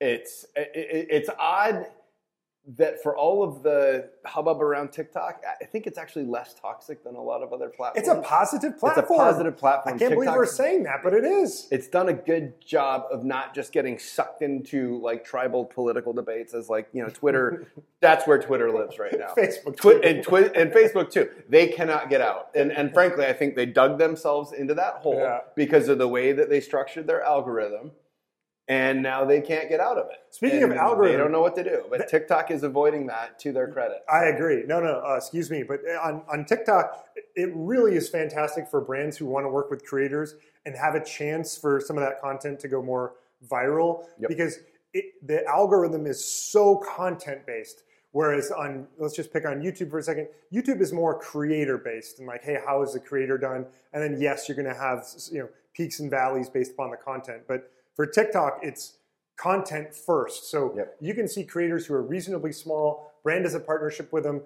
it's 0.00 0.44
it, 0.54 1.06
it's 1.10 1.30
odd 1.38 1.86
that 2.76 3.00
for 3.00 3.16
all 3.16 3.44
of 3.44 3.62
the 3.62 4.10
hubbub 4.24 4.60
around 4.60 4.90
TikTok, 4.90 5.42
I 5.60 5.64
think 5.66 5.86
it's 5.86 5.98
actually 5.98 6.24
less 6.24 6.52
toxic 6.54 7.04
than 7.04 7.14
a 7.14 7.22
lot 7.22 7.42
of 7.42 7.52
other 7.52 7.68
platforms. 7.68 8.08
It's 8.08 8.08
a 8.08 8.20
positive 8.20 8.76
platform. 8.76 9.04
It's 9.04 9.10
a 9.10 9.14
positive 9.14 9.56
platform. 9.56 9.94
I 9.94 9.98
can't 9.98 10.10
TikTok, 10.10 10.24
believe 10.24 10.36
we're 10.36 10.46
saying 10.46 10.82
that, 10.82 11.00
but 11.04 11.14
it 11.14 11.24
is. 11.24 11.68
It's 11.70 11.86
done 11.86 12.08
a 12.08 12.12
good 12.12 12.60
job 12.60 13.04
of 13.12 13.24
not 13.24 13.54
just 13.54 13.72
getting 13.72 14.00
sucked 14.00 14.42
into 14.42 14.98
like 15.00 15.24
tribal 15.24 15.64
political 15.64 16.12
debates 16.12 16.54
as 16.54 16.68
like, 16.68 16.88
you 16.92 17.02
know, 17.02 17.08
Twitter. 17.08 17.68
that's 18.00 18.26
where 18.26 18.38
Twitter 18.38 18.72
lives 18.72 18.98
right 18.98 19.14
now. 19.16 19.32
Facebook. 19.36 19.76
Twi- 19.76 20.00
and, 20.02 20.24
Twi- 20.24 20.50
and 20.54 20.72
Facebook 20.72 21.10
too. 21.10 21.30
They 21.48 21.68
cannot 21.68 22.10
get 22.10 22.20
out. 22.20 22.50
And, 22.56 22.72
and 22.72 22.92
frankly, 22.92 23.26
I 23.26 23.32
think 23.32 23.54
they 23.54 23.66
dug 23.66 23.98
themselves 23.98 24.52
into 24.52 24.74
that 24.74 24.94
hole 24.94 25.20
yeah. 25.20 25.38
because 25.54 25.88
of 25.88 25.98
the 25.98 26.08
way 26.08 26.32
that 26.32 26.50
they 26.50 26.60
structured 26.60 27.06
their 27.06 27.22
algorithm 27.22 27.92
and 28.68 29.02
now 29.02 29.24
they 29.24 29.40
can't 29.40 29.68
get 29.68 29.78
out 29.78 29.96
of 29.96 30.06
it. 30.06 30.18
Speaking 30.30 30.64
and 30.64 30.72
of 30.72 30.78
algorithms, 30.78 31.12
they 31.12 31.16
don't 31.16 31.32
know 31.32 31.40
what 31.40 31.54
to 31.54 31.62
do. 31.62 31.84
But 31.88 32.08
TikTok 32.08 32.50
is 32.50 32.64
avoiding 32.64 33.06
that 33.06 33.38
to 33.40 33.52
their 33.52 33.68
credit. 33.68 33.98
I 34.12 34.24
agree. 34.24 34.64
No, 34.66 34.80
no, 34.80 35.02
uh, 35.06 35.14
excuse 35.16 35.50
me. 35.50 35.62
But 35.62 35.80
on, 36.02 36.22
on 36.30 36.44
TikTok, 36.44 37.06
it 37.36 37.50
really 37.54 37.94
is 37.94 38.08
fantastic 38.08 38.68
for 38.68 38.80
brands 38.80 39.16
who 39.16 39.26
want 39.26 39.44
to 39.44 39.50
work 39.50 39.70
with 39.70 39.84
creators 39.84 40.34
and 40.64 40.74
have 40.74 40.96
a 40.96 41.04
chance 41.04 41.56
for 41.56 41.80
some 41.80 41.96
of 41.96 42.02
that 42.02 42.20
content 42.20 42.58
to 42.60 42.68
go 42.68 42.82
more 42.82 43.14
viral 43.48 44.04
yep. 44.18 44.28
because 44.28 44.58
it, 44.92 45.04
the 45.24 45.44
algorithm 45.46 46.06
is 46.06 46.24
so 46.24 46.76
content 46.96 47.46
based. 47.46 47.84
Whereas 48.10 48.50
on, 48.50 48.86
let's 48.98 49.14
just 49.14 49.32
pick 49.32 49.46
on 49.46 49.60
YouTube 49.60 49.90
for 49.90 49.98
a 49.98 50.02
second. 50.02 50.28
YouTube 50.52 50.80
is 50.80 50.92
more 50.92 51.18
creator 51.18 51.78
based 51.78 52.18
and 52.18 52.26
like, 52.26 52.42
hey, 52.42 52.58
how 52.66 52.82
is 52.82 52.94
the 52.94 53.00
creator 53.00 53.36
done? 53.38 53.66
And 53.92 54.02
then 54.02 54.20
yes, 54.20 54.48
you're 54.48 54.56
going 54.56 54.72
to 54.72 54.80
have 54.80 55.06
you 55.30 55.40
know 55.40 55.48
peaks 55.74 56.00
and 56.00 56.10
valleys 56.10 56.48
based 56.48 56.72
upon 56.72 56.90
the 56.90 56.96
content, 56.96 57.42
but 57.46 57.70
for 57.96 58.06
TikTok, 58.06 58.60
it's 58.62 58.98
content 59.36 59.94
first. 59.94 60.50
So 60.50 60.72
yep. 60.76 60.96
you 61.00 61.14
can 61.14 61.26
see 61.26 61.44
creators 61.44 61.86
who 61.86 61.94
are 61.94 62.02
reasonably 62.02 62.52
small, 62.52 63.12
brand 63.24 63.44
has 63.44 63.54
a 63.54 63.60
partnership 63.60 64.12
with 64.12 64.22
them. 64.22 64.42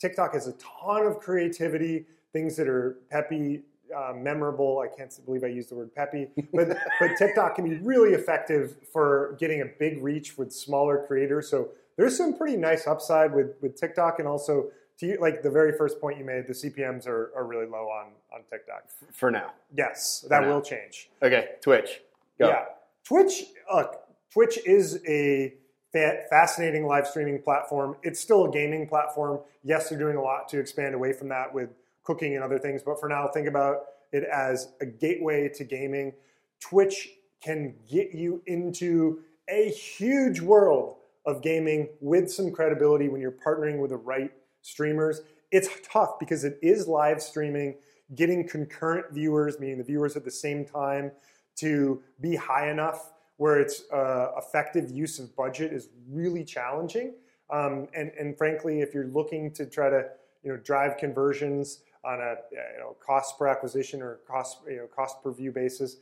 TikTok 0.00 0.34
has 0.34 0.48
a 0.48 0.54
ton 0.54 1.06
of 1.06 1.20
creativity, 1.20 2.06
things 2.32 2.56
that 2.56 2.66
are 2.66 2.98
peppy, 3.10 3.62
uh, 3.94 4.12
memorable. 4.14 4.80
I 4.80 4.94
can't 4.94 5.14
believe 5.24 5.44
I 5.44 5.48
used 5.48 5.70
the 5.70 5.76
word 5.76 5.94
peppy, 5.94 6.28
but 6.52 6.68
but 7.00 7.16
TikTok 7.16 7.54
can 7.54 7.68
be 7.68 7.76
really 7.76 8.14
effective 8.14 8.76
for 8.92 9.36
getting 9.38 9.60
a 9.60 9.66
big 9.66 10.02
reach 10.02 10.36
with 10.36 10.52
smaller 10.52 11.04
creators. 11.06 11.48
So 11.48 11.70
there's 11.96 12.16
some 12.16 12.36
pretty 12.36 12.56
nice 12.56 12.86
upside 12.86 13.32
with 13.32 13.54
with 13.60 13.76
TikTok, 13.78 14.18
and 14.18 14.26
also 14.26 14.70
to 14.98 15.06
you, 15.06 15.18
like 15.20 15.42
the 15.42 15.50
very 15.50 15.76
first 15.76 16.00
point 16.00 16.18
you 16.18 16.24
made, 16.24 16.46
the 16.46 16.54
CPMS 16.54 17.06
are, 17.06 17.32
are 17.36 17.44
really 17.44 17.66
low 17.66 17.88
on 17.88 18.08
on 18.34 18.40
TikTok 18.50 18.84
for 19.12 19.30
now. 19.30 19.52
Yes, 19.74 20.24
that 20.28 20.42
will 20.42 20.60
change. 20.60 21.10
Okay, 21.22 21.50
Twitch. 21.60 22.00
Go. 22.38 22.48
Yeah. 22.48 22.64
Twitch, 23.04 23.44
uh, 23.70 23.84
Twitch 24.32 24.58
is 24.64 25.00
a 25.06 25.54
fa- 25.92 26.22
fascinating 26.30 26.86
live 26.86 27.06
streaming 27.06 27.40
platform. 27.42 27.96
It's 28.02 28.20
still 28.20 28.46
a 28.46 28.50
gaming 28.50 28.88
platform. 28.88 29.40
Yes, 29.62 29.88
they're 29.88 29.98
doing 29.98 30.16
a 30.16 30.22
lot 30.22 30.48
to 30.50 30.58
expand 30.58 30.94
away 30.94 31.12
from 31.12 31.28
that 31.28 31.52
with 31.52 31.70
cooking 32.02 32.34
and 32.34 32.44
other 32.44 32.58
things, 32.58 32.82
but 32.82 33.00
for 33.00 33.08
now, 33.08 33.28
think 33.28 33.48
about 33.48 33.84
it 34.12 34.24
as 34.24 34.68
a 34.80 34.86
gateway 34.86 35.48
to 35.48 35.64
gaming. 35.64 36.12
Twitch 36.60 37.10
can 37.42 37.74
get 37.90 38.14
you 38.14 38.42
into 38.46 39.20
a 39.48 39.70
huge 39.70 40.40
world 40.40 40.96
of 41.26 41.42
gaming 41.42 41.88
with 42.00 42.30
some 42.30 42.50
credibility 42.50 43.08
when 43.08 43.20
you're 43.20 43.32
partnering 43.32 43.78
with 43.78 43.90
the 43.90 43.96
right 43.96 44.30
streamers. 44.62 45.20
It's 45.50 45.68
tough 45.90 46.18
because 46.18 46.44
it 46.44 46.58
is 46.62 46.88
live 46.88 47.22
streaming, 47.22 47.76
getting 48.14 48.46
concurrent 48.48 49.12
viewers, 49.12 49.58
meaning 49.58 49.78
the 49.78 49.84
viewers 49.84 50.16
at 50.16 50.24
the 50.24 50.30
same 50.30 50.64
time, 50.64 51.12
to 51.56 52.02
be 52.20 52.36
high 52.36 52.70
enough 52.70 53.12
where 53.36 53.58
its 53.60 53.82
uh, 53.92 54.32
effective 54.36 54.90
use 54.90 55.18
of 55.18 55.34
budget 55.34 55.72
is 55.72 55.88
really 56.08 56.44
challenging. 56.44 57.14
Um, 57.50 57.88
and, 57.94 58.10
and 58.18 58.36
frankly, 58.36 58.80
if 58.80 58.94
you're 58.94 59.08
looking 59.08 59.52
to 59.54 59.66
try 59.66 59.90
to 59.90 60.08
you 60.42 60.52
know 60.52 60.56
drive 60.58 60.96
conversions 60.96 61.80
on 62.04 62.20
a 62.20 62.34
you 62.52 62.58
know, 62.78 62.96
cost 63.04 63.38
per 63.38 63.46
acquisition 63.46 64.02
or 64.02 64.20
cost 64.26 64.58
you 64.68 64.76
know 64.76 64.86
cost 64.86 65.22
per 65.22 65.32
view 65.32 65.50
basis, 65.52 65.96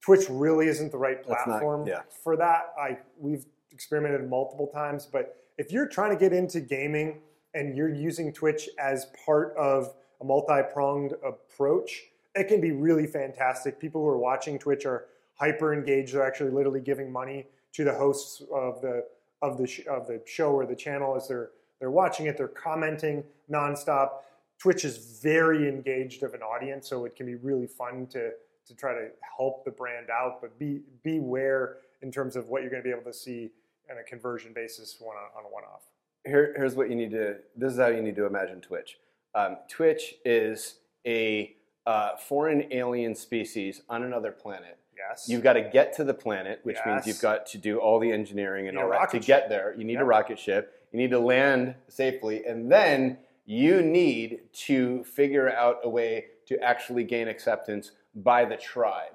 Twitch 0.00 0.26
really 0.28 0.66
isn't 0.68 0.92
the 0.92 0.98
right 0.98 1.22
platform 1.22 1.80
not, 1.80 1.88
yeah. 1.88 2.00
for 2.22 2.36
that. 2.36 2.72
I 2.78 2.98
we've 3.18 3.46
experimented 3.70 4.28
multiple 4.28 4.68
times, 4.68 5.06
but 5.10 5.36
if 5.58 5.72
you're 5.72 5.88
trying 5.88 6.10
to 6.10 6.16
get 6.16 6.32
into 6.32 6.60
gaming 6.60 7.20
and 7.54 7.76
you're 7.76 7.92
using 7.92 8.32
Twitch 8.32 8.68
as 8.78 9.06
part 9.26 9.54
of 9.56 9.94
a 10.20 10.24
multi-pronged 10.24 11.14
approach, 11.24 12.09
it 12.34 12.48
can 12.48 12.60
be 12.60 12.72
really 12.72 13.06
fantastic. 13.06 13.80
People 13.80 14.02
who 14.02 14.08
are 14.08 14.18
watching 14.18 14.58
Twitch 14.58 14.86
are 14.86 15.06
hyper 15.34 15.72
engaged. 15.72 16.14
They're 16.14 16.26
actually 16.26 16.50
literally 16.50 16.80
giving 16.80 17.10
money 17.10 17.46
to 17.72 17.84
the 17.84 17.94
hosts 17.94 18.42
of 18.52 18.80
the 18.80 19.06
of 19.42 19.56
the 19.56 19.66
sh- 19.66 19.86
of 19.88 20.06
the 20.06 20.20
show 20.26 20.52
or 20.52 20.66
the 20.66 20.76
channel 20.76 21.16
as 21.16 21.28
they're 21.28 21.50
they're 21.80 21.90
watching 21.90 22.26
it. 22.26 22.36
They're 22.36 22.48
commenting 22.48 23.24
nonstop. 23.50 24.10
Twitch 24.58 24.84
is 24.84 25.20
very 25.22 25.68
engaged 25.68 26.22
of 26.22 26.34
an 26.34 26.42
audience, 26.42 26.88
so 26.88 27.04
it 27.06 27.16
can 27.16 27.26
be 27.26 27.36
really 27.36 27.66
fun 27.66 28.06
to 28.08 28.32
to 28.66 28.74
try 28.74 28.92
to 28.92 29.08
help 29.36 29.64
the 29.64 29.70
brand 29.70 30.10
out. 30.10 30.40
But 30.40 30.58
be 30.58 30.82
beware 31.02 31.78
in 32.02 32.12
terms 32.12 32.36
of 32.36 32.48
what 32.48 32.62
you're 32.62 32.70
going 32.70 32.82
to 32.82 32.86
be 32.86 32.94
able 32.94 33.10
to 33.10 33.16
see 33.16 33.50
on 33.90 33.98
a 33.98 34.02
conversion 34.02 34.52
basis 34.52 34.96
one 35.00 35.16
on, 35.16 35.44
on 35.44 35.50
one 35.50 35.64
off. 35.64 35.82
Here, 36.24 36.54
here's 36.56 36.74
what 36.74 36.90
you 36.90 36.96
need 36.96 37.10
to. 37.10 37.36
This 37.56 37.72
is 37.72 37.78
how 37.78 37.88
you 37.88 38.02
need 38.02 38.16
to 38.16 38.26
imagine 38.26 38.60
Twitch. 38.60 38.98
Um, 39.34 39.56
Twitch 39.68 40.16
is 40.24 40.76
a 41.06 41.56
uh, 41.86 42.16
foreign 42.16 42.72
alien 42.72 43.14
species 43.14 43.82
on 43.88 44.02
another 44.02 44.32
planet. 44.32 44.78
Yes. 44.96 45.26
You've 45.28 45.42
got 45.42 45.54
to 45.54 45.62
get 45.62 45.94
to 45.96 46.04
the 46.04 46.14
planet, 46.14 46.60
which 46.62 46.76
yes. 46.76 46.86
means 46.86 47.06
you've 47.06 47.22
got 47.22 47.46
to 47.46 47.58
do 47.58 47.78
all 47.78 47.98
the 47.98 48.12
engineering 48.12 48.68
and 48.68 48.76
all 48.76 48.90
that 48.90 49.10
to 49.10 49.16
ship. 49.16 49.26
get 49.26 49.48
there. 49.48 49.74
You 49.76 49.84
need 49.84 49.94
yep. 49.94 50.02
a 50.02 50.04
rocket 50.04 50.38
ship. 50.38 50.74
You 50.92 50.98
need 50.98 51.10
to 51.10 51.18
land 51.18 51.74
safely, 51.88 52.44
and 52.44 52.70
then 52.70 53.18
you 53.46 53.80
need 53.80 54.40
to 54.52 55.04
figure 55.04 55.50
out 55.50 55.78
a 55.84 55.88
way 55.88 56.26
to 56.46 56.60
actually 56.62 57.04
gain 57.04 57.28
acceptance 57.28 57.92
by 58.14 58.44
the 58.44 58.56
tribe. 58.56 59.12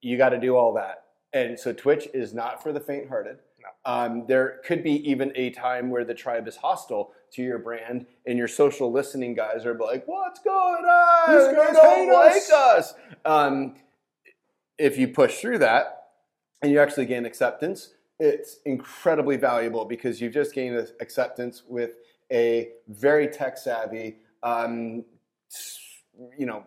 You 0.00 0.18
got 0.18 0.30
to 0.30 0.40
do 0.40 0.56
all 0.56 0.74
that, 0.74 1.04
and 1.32 1.58
so 1.58 1.72
Twitch 1.72 2.08
is 2.12 2.34
not 2.34 2.62
for 2.62 2.72
the 2.72 2.80
faint-hearted. 2.80 3.38
No. 3.64 3.92
Um, 3.92 4.24
there 4.28 4.60
could 4.64 4.82
be 4.82 5.08
even 5.08 5.32
a 5.34 5.50
time 5.50 5.90
where 5.90 6.04
the 6.04 6.14
tribe 6.14 6.46
is 6.46 6.56
hostile 6.56 7.12
to 7.32 7.42
your 7.42 7.58
brand, 7.58 8.06
and 8.26 8.38
your 8.38 8.48
social 8.48 8.92
listening 8.92 9.34
guys 9.34 9.66
are 9.66 9.76
like, 9.78 10.06
"What's 10.06 10.40
going 10.40 10.84
on? 10.84 11.34
These 11.34 11.56
guys 11.56 11.74
don't 11.74 12.12
like 12.12 12.34
us." 12.36 12.52
us. 12.52 12.94
Um, 13.24 13.76
if 14.78 14.98
you 14.98 15.08
push 15.08 15.40
through 15.40 15.58
that 15.58 16.08
and 16.62 16.70
you 16.70 16.80
actually 16.80 17.06
gain 17.06 17.24
acceptance, 17.24 17.94
it's 18.18 18.58
incredibly 18.64 19.36
valuable 19.36 19.84
because 19.84 20.20
you've 20.20 20.34
just 20.34 20.54
gained 20.54 20.76
acceptance 21.00 21.62
with 21.68 21.96
a 22.30 22.70
very 22.88 23.28
tech 23.28 23.56
savvy. 23.58 24.16
Um, 24.42 25.04
you 26.38 26.46
know, 26.46 26.64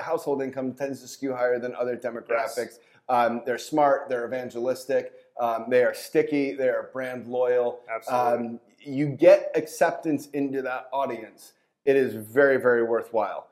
household 0.00 0.42
income 0.42 0.74
tends 0.74 1.00
to 1.00 1.08
skew 1.08 1.34
higher 1.34 1.58
than 1.58 1.74
other 1.74 1.96
demographics. 1.96 2.56
Yes. 2.56 2.78
Um, 3.08 3.42
they're 3.46 3.58
smart, 3.58 4.08
they're 4.08 4.26
evangelistic, 4.26 5.12
um, 5.38 5.66
they 5.68 5.82
are 5.84 5.94
sticky, 5.94 6.54
they 6.54 6.68
are 6.68 6.90
brand 6.92 7.26
loyal. 7.26 7.80
Absolutely. 7.94 8.46
Um, 8.48 8.60
you 8.80 9.08
get 9.08 9.50
acceptance 9.54 10.28
into 10.28 10.62
that 10.62 10.88
audience. 10.92 11.52
It 11.84 11.96
is 11.96 12.14
very, 12.14 12.56
very 12.58 12.82
worthwhile. 12.84 13.48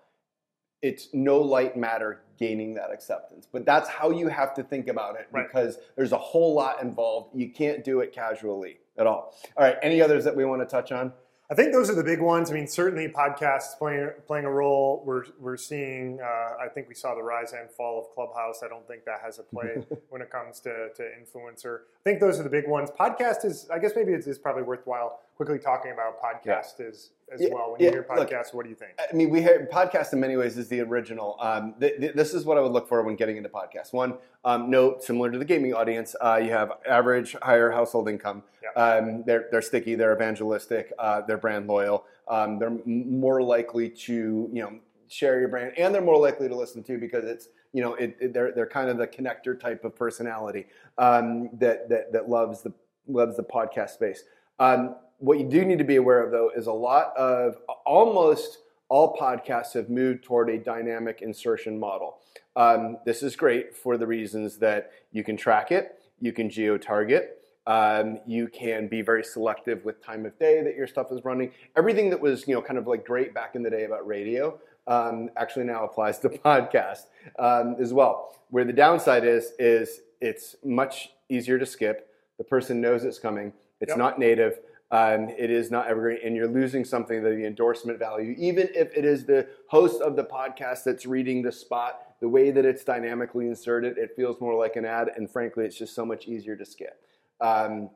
it's 0.83 1.09
no 1.15 1.39
light 1.39 1.79
matter 1.79 2.21
gaining 2.39 2.75
that 2.75 2.91
acceptance. 2.93 3.49
But 3.51 3.65
that's 3.65 3.89
how 3.89 4.11
you 4.11 4.29
have 4.29 4.53
to 4.55 4.63
think 4.63 4.87
about 4.89 5.15
it 5.19 5.29
Right. 5.33 5.47
because 5.47 5.79
there's 5.97 6.13
a 6.13 6.19
whole 6.19 6.53
lot 6.53 6.83
involved. 6.83 7.31
You 7.35 7.49
can't 7.51 7.83
do 7.83 8.01
it 8.01 8.13
casually 8.13 8.77
at 8.99 9.07
all. 9.07 9.35
All 9.57 9.65
right, 9.65 9.77
any 9.81 10.03
others 10.03 10.25
that 10.25 10.37
we 10.37 10.45
want 10.45 10.61
to 10.61 10.67
touch 10.67 10.93
on? 10.93 11.13
I 11.55 11.57
think 11.57 11.73
those 11.73 11.89
are 11.89 11.95
the 11.95 12.03
big 12.03 12.21
ones. 12.21 12.51
I 12.51 12.55
mean, 12.55 12.67
certainly 12.67 13.07
podcasts 13.07 13.79
playing 13.79 14.11
playing 14.27 14.45
a 14.45 14.51
role. 14.51 15.05
We're 15.07 15.23
we're 15.39 15.57
seeing. 15.57 16.19
Uh, 16.21 16.65
I 16.65 16.67
think 16.67 16.89
we 16.89 16.97
saw 16.97 17.15
the 17.15 17.23
rise 17.23 17.53
and 17.53 17.71
fall 17.71 18.01
of 18.01 18.13
Clubhouse. 18.13 18.65
I 18.65 18.69
don't 18.69 18.85
think 18.89 19.05
that 19.05 19.21
has 19.25 19.39
a 19.39 19.45
play 19.45 19.77
when 20.09 20.21
it 20.21 20.31
comes 20.31 20.59
to, 20.63 20.89
to 20.97 21.03
influencer. 21.03 21.83
I 21.83 22.03
think 22.03 22.19
those 22.19 22.41
are 22.41 22.43
the 22.43 22.51
big 22.51 22.67
ones. 22.67 22.91
Podcast 22.99 23.45
is. 23.45 23.69
I 23.73 23.79
guess 23.79 23.93
maybe 23.95 24.15
it's, 24.15 24.27
it's 24.27 24.37
probably 24.37 24.65
worthwhile 24.65 25.21
quickly 25.37 25.59
talking 25.59 25.93
about 25.93 26.21
podcast 26.21 26.81
as 26.81 27.11
as 27.33 27.41
Yeah, 27.41 27.49
well. 27.53 27.73
When 27.73 27.81
yeah, 27.81 27.87
you 27.87 27.93
hear 27.93 28.07
look, 28.17 28.31
podcast, 28.31 28.53
what 28.55 28.65
do 28.65 28.69
you 28.71 28.77
think? 28.77 28.93
I 28.99 29.15
mean, 29.15 29.31
we 29.31 29.41
hear 29.43 29.69
podcast 29.73 30.13
in 30.13 30.21
many 30.21 30.37
ways 30.37 30.57
is 30.59 30.69
the 30.69 30.81
original. 30.83 31.37
Um, 31.41 31.75
th- 31.81 31.99
th- 31.99 32.15
this 32.15 32.35
is 32.35 32.45
what 32.45 32.59
I 32.59 32.61
would 32.61 32.73
look 32.73 32.89
for 32.89 33.03
when 33.03 33.17
getting 33.17 33.37
into 33.37 33.49
podcasts. 33.49 33.93
One, 33.93 34.19
um, 34.45 34.71
note 34.71 35.03
similar 35.03 35.31
to 35.31 35.39
the 35.39 35.45
gaming 35.45 35.73
audience, 35.75 36.15
uh, 36.21 36.37
you 36.43 36.51
have 36.51 36.73
average 36.89 37.35
higher 37.43 37.71
household 37.71 38.09
income. 38.09 38.43
Yeah. 38.63 38.81
Um, 38.83 39.25
they're 39.27 39.47
they're 39.51 39.63
sticky, 39.63 39.95
they're 39.95 40.15
evangelistic, 40.15 40.93
uh, 40.99 41.23
they're 41.23 41.39
brand 41.39 41.67
loyal. 41.67 42.05
Um, 42.29 42.59
they're 42.59 42.69
m- 42.69 43.19
more 43.19 43.43
likely 43.43 43.89
to 43.91 44.13
you 44.53 44.63
know 44.63 44.79
share 45.09 45.39
your 45.41 45.49
brand, 45.49 45.73
and 45.79 45.95
they're 45.95 46.03
more 46.03 46.19
likely 46.19 46.49
to 46.49 46.55
listen 46.57 46.83
to 46.85 46.99
because 46.99 47.25
it's 47.25 47.49
you 47.73 47.83
know 47.83 47.95
it, 47.95 48.17
it- 48.21 48.33
they're 48.35 48.53
they're 48.53 48.67
kind 48.67 48.89
of 48.91 48.99
the 48.99 49.07
connector 49.07 49.59
type 49.59 49.85
of 49.85 49.97
personality 49.97 50.67
um, 50.99 51.49
that 51.55 51.89
that 51.89 52.13
that 52.13 52.29
loves 52.29 52.63
the 52.63 52.73
loves 53.09 53.37
the 53.37 53.43
podcast 53.43 53.91
space. 53.91 54.25
Um, 54.59 54.97
what 55.25 55.39
you 55.39 55.49
do 55.49 55.65
need 55.65 55.79
to 55.79 55.85
be 55.85 55.97
aware 55.97 56.23
of, 56.23 56.31
though, 56.31 56.51
is 56.55 56.67
a 56.67 56.73
lot 56.73 57.17
of 57.17 57.57
almost 57.87 58.59
all 58.89 59.17
podcasts 59.17 59.73
have 59.73 59.89
moved 59.89 60.23
toward 60.23 60.51
a 60.51 60.59
dynamic 60.59 61.23
insertion 61.23 61.79
model. 61.79 62.19
Um, 62.57 62.99
this 63.07 63.23
is 63.23 63.35
great 63.35 63.77
for 63.77 63.97
the 63.97 64.07
reasons 64.07 64.59
that 64.59 64.93
you 65.13 65.25
can 65.25 65.37
track 65.37 65.73
it, 65.73 65.99
you 66.21 66.33
can 66.33 66.51
geo 66.51 66.77
target, 66.77 67.39
um, 67.67 68.19
you 68.27 68.47
can 68.49 68.89
be 68.89 69.01
very 69.01 69.25
selective 69.25 69.85
with 69.85 70.05
time 70.05 70.27
of 70.27 70.39
day 70.39 70.63
that 70.63 70.77
your 70.77 70.87
stuff 70.87 71.11
is 71.11 71.25
running. 71.25 71.51
Everything 71.77 72.11
that 72.11 72.21
was 72.21 72.47
you 72.47 72.55
know 72.55 72.61
kind 72.61 72.79
of 72.79 72.87
like 72.87 73.07
great 73.07 73.33
back 73.33 73.57
in 73.57 73.63
the 73.63 73.71
day 73.71 73.85
about 73.85 74.07
radio 74.07 74.59
um, 74.87 75.31
actually 75.37 75.65
now 75.65 75.85
applies 75.85 76.19
to 76.21 76.29
podcast 76.45 77.07
um, 77.39 77.77
as 77.81 77.95
well. 77.95 78.37
Where 78.51 78.65
the 78.65 78.73
downside 78.75 79.25
is 79.25 79.53
is 79.59 80.03
it's 80.21 80.57
much 80.63 81.11
easier 81.31 81.59
to 81.59 81.65
skip. 81.67 82.11
The 82.37 82.45
person 82.45 82.81
knows 82.83 83.05
it's 83.05 83.19
coming. 83.19 83.53
It's 83.81 83.91
Yep. 83.91 83.99
not 83.99 84.19
native. 84.19 84.59
Um, 84.95 85.29
it 85.37 85.51
is 85.51 85.71
not 85.71 85.89
evergreen, 85.89 86.19
and 86.25 86.37
you're 86.37 86.47
losing 86.61 86.85
something 86.85 87.23
that 87.25 87.31
the 87.31 87.45
endorsement 87.45 87.99
value, 87.99 88.35
even 88.39 88.69
if 88.75 88.97
it 88.97 89.05
is 89.05 89.25
the 89.27 89.49
host 89.69 90.01
of 90.01 90.15
the 90.15 90.25
podcast 90.25 90.85
that's 90.85 91.05
reading 91.05 91.43
the 91.43 91.51
spot, 91.51 92.01
the 92.21 92.29
way 92.29 92.53
that 92.53 92.65
it's 92.65 92.85
dynamically 92.85 93.49
inserted, 93.49 93.99
it 93.99 94.11
feels 94.15 94.41
more 94.41 94.55
like 94.55 94.77
an 94.77 94.85
ad, 94.85 95.11
and 95.17 95.29
frankly, 95.29 95.65
it's 95.65 95.77
just 95.77 95.95
so 95.95 96.05
much 96.07 96.27
easier 96.29 96.55
to 96.55 96.65
skip. 96.65 96.97
Um, 97.41 97.91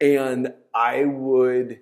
and 0.00 0.54
I 0.74 1.04
would 1.04 1.80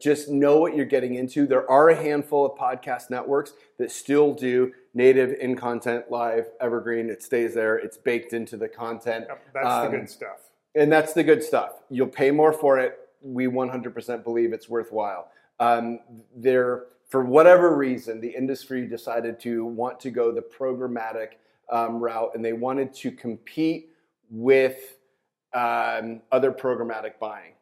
just 0.00 0.28
know 0.28 0.58
what 0.58 0.76
you're 0.76 0.84
getting 0.84 1.14
into. 1.14 1.46
There 1.46 1.68
are 1.68 1.88
a 1.88 1.96
handful 1.96 2.44
of 2.46 2.58
podcast 2.58 3.10
networks 3.10 3.54
that 3.78 3.90
still 3.90 4.34
do 4.34 4.72
native 4.94 5.32
in 5.40 5.56
content 5.56 6.10
live 6.10 6.46
evergreen. 6.60 7.08
It 7.08 7.22
stays 7.22 7.54
there. 7.54 7.76
It's 7.76 7.96
baked 7.96 8.32
into 8.32 8.56
the 8.56 8.68
content. 8.68 9.24
Yep, 9.28 9.40
that's 9.54 9.66
Um, 9.66 9.90
the 9.90 9.98
good 9.98 10.10
stuff. 10.10 10.50
And 10.74 10.92
that's 10.92 11.14
the 11.14 11.24
good 11.24 11.42
stuff. 11.42 11.82
You'll 11.90 12.06
pay 12.06 12.30
more 12.30 12.52
for 12.52 12.78
it. 12.78 12.98
We 13.22 13.46
100% 13.46 14.24
believe 14.24 14.52
it's 14.52 14.68
worthwhile. 14.68 15.28
Um, 15.60 16.00
there, 16.34 16.86
for 17.08 17.24
whatever 17.24 17.76
reason, 17.76 18.20
the 18.20 18.30
industry 18.30 18.86
decided 18.86 19.38
to 19.40 19.64
want 19.64 20.00
to 20.00 20.10
go 20.10 20.32
the 20.32 20.42
programmatic 20.42 21.34
um, 21.70 22.00
route, 22.00 22.32
and 22.34 22.44
they 22.44 22.52
wanted 22.52 22.92
to 22.94 23.12
compete 23.12 23.90
with 24.30 24.98
um, 25.54 26.22
other 26.30 26.50
programmatic 26.52 27.18
buying 27.20 27.52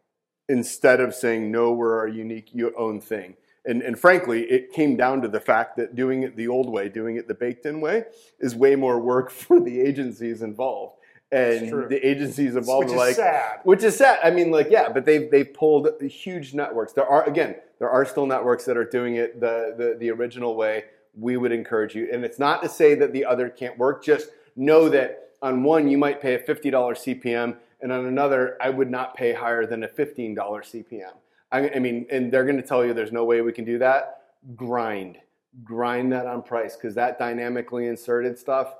instead 0.49 1.01
of 1.01 1.15
saying 1.15 1.51
no, 1.51 1.73
we're 1.73 1.97
our 1.97 2.09
unique, 2.09 2.49
your 2.53 2.77
own 2.79 3.01
thing. 3.01 3.37
And, 3.67 3.83
and 3.83 3.99
frankly, 3.99 4.43
it 4.45 4.73
came 4.73 4.97
down 4.97 5.21
to 5.23 5.29
the 5.29 5.41
fact 5.41 5.77
that 5.77 5.95
doing 5.95 6.23
it 6.23 6.35
the 6.37 6.49
old 6.49 6.69
way, 6.69 6.89
doing 6.89 7.17
it 7.17 7.29
the 7.29 7.35
baked-in 7.35 7.81
way, 7.81 8.05
is 8.39 8.55
way 8.55 8.75
more 8.75 8.99
work 8.99 9.31
for 9.31 9.61
the 9.61 9.81
agencies 9.81 10.43
involved. 10.43 10.97
And 11.33 11.89
the 11.89 12.01
agencies 12.05 12.57
involved 12.57 12.89
Which 12.89 12.97
like, 12.97 13.15
sad. 13.15 13.61
which 13.63 13.85
is 13.85 13.97
sad. 13.97 14.19
I 14.25 14.31
mean, 14.31 14.51
like, 14.51 14.67
yeah, 14.69 14.89
but 14.89 15.05
they've 15.07 15.31
they've 15.31 15.53
pulled 15.55 15.89
huge 16.03 16.55
networks. 16.55 16.93
There 16.93 17.07
are 17.07 17.29
again, 17.29 17.55
there 17.79 17.89
are 17.89 18.05
still 18.05 18.27
networks 18.27 18.65
that 18.65 18.77
are 18.77 18.85
doing 18.85 19.15
it 19.15 19.39
the 19.39 19.75
the, 19.77 19.97
the 19.99 20.11
original 20.11 20.57
way. 20.57 20.87
We 21.17 21.37
would 21.37 21.53
encourage 21.53 21.95
you, 21.95 22.09
and 22.13 22.25
it's 22.25 22.39
not 22.41 22.63
to 22.63 22.69
say 22.69 22.97
that 22.97 23.13
the 23.13 23.25
other 23.25 23.49
can't 23.49 23.79
work. 23.79 24.03
Just 24.03 24.31
know 24.57 24.89
that 24.89 25.31
on 25.41 25.63
one 25.63 25.89
you 25.89 25.99
might 25.99 26.21
pay 26.21 26.35
a 26.35 26.39
fifty 26.41 26.69
dollars 26.69 26.99
CPM, 27.01 27.57
and 27.81 27.93
on 27.93 28.07
another 28.07 28.57
I 28.61 28.71
would 28.71 28.91
not 28.91 29.15
pay 29.15 29.33
higher 29.33 29.67
than 29.67 29.85
a 29.85 29.89
fifteen 29.89 30.35
dollars 30.35 30.73
CPM. 30.73 31.13
I, 31.53 31.71
I 31.71 31.79
mean, 31.79 32.07
and 32.11 32.33
they're 32.33 32.45
going 32.45 32.61
to 32.61 32.67
tell 32.67 32.85
you 32.85 32.93
there's 32.93 33.13
no 33.13 33.25
way 33.25 33.41
we 33.41 33.53
can 33.53 33.65
do 33.65 33.79
that. 33.79 34.23
Grind, 34.57 35.19
grind 35.65 36.13
that 36.13 36.27
on 36.27 36.43
price 36.43 36.77
because 36.77 36.95
that 36.97 37.19
dynamically 37.19 37.87
inserted 37.87 38.39
stuff. 38.39 38.75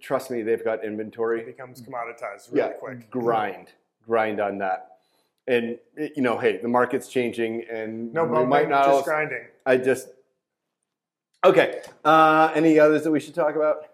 Trust 0.00 0.30
me, 0.30 0.42
they've 0.42 0.64
got 0.64 0.84
inventory 0.84 1.40
It 1.40 1.46
becomes 1.46 1.80
commoditized 1.80 2.52
really 2.52 2.68
yeah, 2.70 2.72
quick. 2.78 3.10
grind, 3.10 3.68
grind 4.06 4.40
on 4.40 4.58
that. 4.58 4.98
And 5.46 5.78
you 5.96 6.22
know, 6.22 6.38
hey, 6.38 6.56
the 6.58 6.68
market's 6.68 7.08
changing, 7.08 7.64
and 7.70 8.12
No 8.12 8.24
we 8.24 8.44
might 8.46 8.68
not. 8.68 8.86
just 8.86 9.04
grinding. 9.04 9.44
I 9.66 9.76
just 9.76 10.08
okay. 11.44 11.82
Uh, 12.04 12.50
any 12.54 12.78
others 12.78 13.04
that 13.04 13.10
we 13.10 13.20
should 13.20 13.34
talk 13.34 13.54
about? 13.56 13.86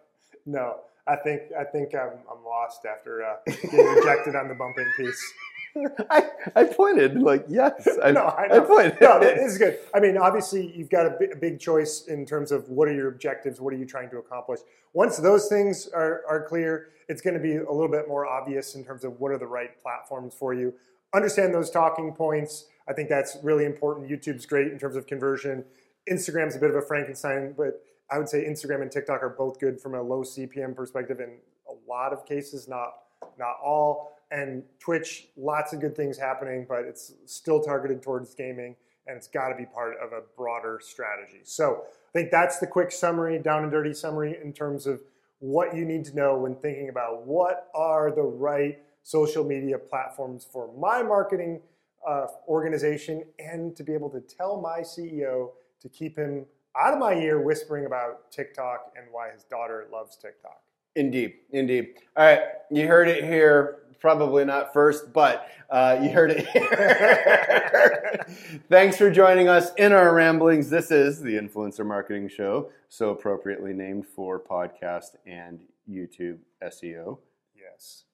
No, 0.47 0.77
I 1.07 1.17
think 1.17 1.43
I 1.59 1.65
think 1.65 1.95
I'm, 1.95 2.13
I'm 2.31 2.45
lost 2.45 2.85
after 2.87 3.25
uh, 3.25 3.37
getting 3.47 3.85
rejected 3.85 4.37
on 4.37 4.49
the 4.49 4.55
bumping 4.55 4.87
piece. 4.97 5.33
I, 6.11 6.29
I 6.57 6.65
pointed 6.65 7.21
like 7.21 7.45
yes. 7.49 7.87
I, 8.03 8.11
no, 8.11 8.23
I 8.25 8.45
I 8.45 8.59
know. 8.59 8.65
pointed. 8.65 9.01
no, 9.01 9.21
that 9.21 9.39
is 9.39 9.59
good. 9.59 9.79
I 9.95 10.01
mean, 10.01 10.17
obviously, 10.17 10.73
you've 10.77 10.91
got 10.91 11.07
a, 11.07 11.11
bi- 11.11 11.29
a 11.33 11.37
big 11.37 11.61
choice 11.61 12.07
in 12.07 12.27
terms 12.27 12.53
of 12.53 12.69
what 12.69 12.89
are 12.89 12.95
your 12.95 13.09
objectives, 13.09 13.61
what 13.61 13.73
are 13.73 13.77
you 13.77 13.87
trying 13.87 14.11
to 14.11 14.19
accomplish. 14.19 14.61
Once 14.93 15.17
those 15.19 15.49
things 15.49 15.89
are, 15.95 16.23
are 16.29 16.45
clear, 16.49 16.89
it's 17.09 17.23
going 17.23 17.35
to 17.35 17.41
be 17.41 17.57
a 17.57 17.71
little 17.73 17.89
bit 17.91 18.09
more 18.09 18.27
obvious 18.27 18.75
in 18.75 18.85
terms 18.85 19.05
of 19.05 19.21
what 19.21 19.31
are 19.31 19.39
the 19.39 19.47
right 19.47 19.81
platforms 19.83 20.35
for 20.35 20.55
you. 20.55 20.75
Understand 21.15 21.55
those 21.55 21.71
talking 21.71 22.13
points. 22.13 22.67
I 22.89 22.93
think 22.93 23.09
that's 23.09 23.37
really 23.43 23.65
important. 23.65 24.09
YouTube's 24.11 24.47
great 24.47 24.69
in 24.73 24.79
terms 24.79 24.97
of 24.97 25.07
conversion. 25.07 25.65
Instagram's 26.11 26.57
a 26.57 26.59
bit 26.59 26.71
of 26.71 26.77
a 26.77 26.83
Frankenstein, 26.83 27.55
but 27.57 27.83
I 28.11 28.19
would 28.19 28.29
say 28.29 28.45
Instagram 28.45 28.83
and 28.83 28.91
TikTok 28.91 29.23
are 29.23 29.29
both 29.29 29.61
good 29.61 29.81
from 29.81 29.95
a 29.95 30.03
low 30.03 30.23
CPM 30.23 30.75
perspective 30.75 31.21
in 31.21 31.37
a 31.69 31.75
lot 31.89 32.13
of 32.13 32.27
cases, 32.27 32.67
not 32.67 32.95
not 33.39 33.57
all. 33.63 34.17
And 34.31 34.63
Twitch, 34.79 35.29
lots 35.37 35.73
of 35.73 35.81
good 35.81 35.97
things 35.97 36.17
happening, 36.17 36.67
but 36.69 36.85
it's 36.85 37.13
still 37.27 37.61
targeted 37.61 38.03
towards 38.03 38.35
gaming, 38.35 38.77
and 39.07 39.17
it's 39.17 39.27
got 39.27 39.49
to 39.49 39.57
be 39.57 39.67
part 39.67 39.97
of 40.01 40.13
a 40.13 40.21
broader 40.37 40.81
strategy. 40.83 41.41
So 41.43 41.85
I 42.09 42.19
think 42.19 42.31
that's 42.31 42.59
the 42.59 42.67
quick 42.67 42.93
summary, 42.93 43.39
down 43.39 43.63
and 43.65 43.73
dirty 43.73 43.95
summary 43.95 44.39
in 44.43 44.53
terms 44.53 44.87
of 44.87 45.01
what 45.41 45.75
you 45.75 45.85
need 45.85 46.05
to 46.05 46.15
know 46.15 46.37
when 46.37 46.55
thinking 46.55 46.91
about 46.91 47.27
what 47.27 47.69
are 47.75 48.13
the 48.13 48.23
right 48.23 48.79
social 49.03 49.45
media 49.45 49.79
platforms 49.79 50.47
for 50.51 50.71
my 50.79 51.03
marketing 51.03 51.61
uh, 52.07 52.27
organization, 52.49 53.25
and 53.39 53.77
to 53.77 53.83
be 53.83 53.93
able 53.93 54.11
to 54.11 54.21
tell 54.21 54.61
my 54.61 54.81
CEO 54.81 55.51
to 55.81 55.89
keep 55.89 56.17
him 56.17 56.47
out 56.79 56.93
of 56.93 56.99
my 56.99 57.15
ear 57.15 57.41
whispering 57.41 57.87
about 57.87 58.31
TikTok 58.31 58.93
and 58.97 59.07
why 59.11 59.31
his 59.33 59.45
daughter 59.45 59.87
loves 59.93 60.17
TikTok. 60.17 60.61
Indeed, 60.97 61.35
indeed. 61.53 61.95
All 62.17 62.25
right, 62.25 62.41
you 62.71 62.87
heard 62.87 63.09
it 63.09 63.25
here. 63.25 63.80
Probably 64.01 64.45
not 64.45 64.73
first, 64.73 65.13
but 65.13 65.47
uh, 65.69 65.99
you 66.03 66.09
heard 66.09 66.31
it 66.31 66.47
here. 66.49 68.27
Thanks 68.69 68.97
for 68.97 69.11
joining 69.11 69.49
us 69.49 69.73
in 69.77 69.93
our 69.93 70.15
ramblings. 70.15 70.71
This 70.71 70.91
is 70.91 71.21
the 71.21 71.35
Influencer 71.35 71.85
Marketing 71.87 72.29
Show, 72.29 72.71
so 72.89 73.11
appropriately 73.11 73.73
named 73.75 74.07
for 74.07 74.41
podcast 74.41 75.17
and 75.27 75.61
YouTube 75.89 76.39
SEO. 76.63 77.19
Yes. 77.55 78.05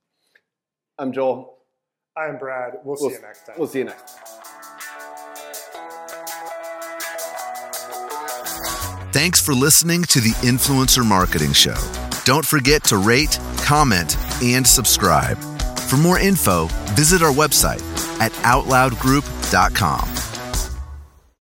I'm 0.99 1.13
Joel. 1.13 1.59
I'm 2.17 2.39
Brad. 2.39 2.79
We'll, 2.85 2.97
We'll 3.01 3.11
see 3.11 3.17
you 3.17 3.23
next 3.23 3.47
time. 3.47 3.55
We'll 3.59 3.69
see 3.69 3.79
you 3.81 3.85
next. 3.85 4.17
time. 4.17 4.23
Thanks 9.13 9.41
for 9.41 9.55
listening 9.55 10.03
to 10.05 10.21
the 10.21 10.33
Influencer 10.43 11.07
Marketing 11.07 11.53
Show. 11.53 11.77
Don't 12.25 12.45
forget 12.45 12.85
to 12.85 12.99
rate, 12.99 13.39
comment, 13.59 14.17
and 14.43 14.67
subscribe. 14.67 15.39
For 15.87 15.97
more 15.97 16.19
info, 16.19 16.67
visit 16.97 17.23
our 17.23 17.33
website 17.33 17.81
at 18.21 18.33
OutLoudGroup.com. 18.43 20.16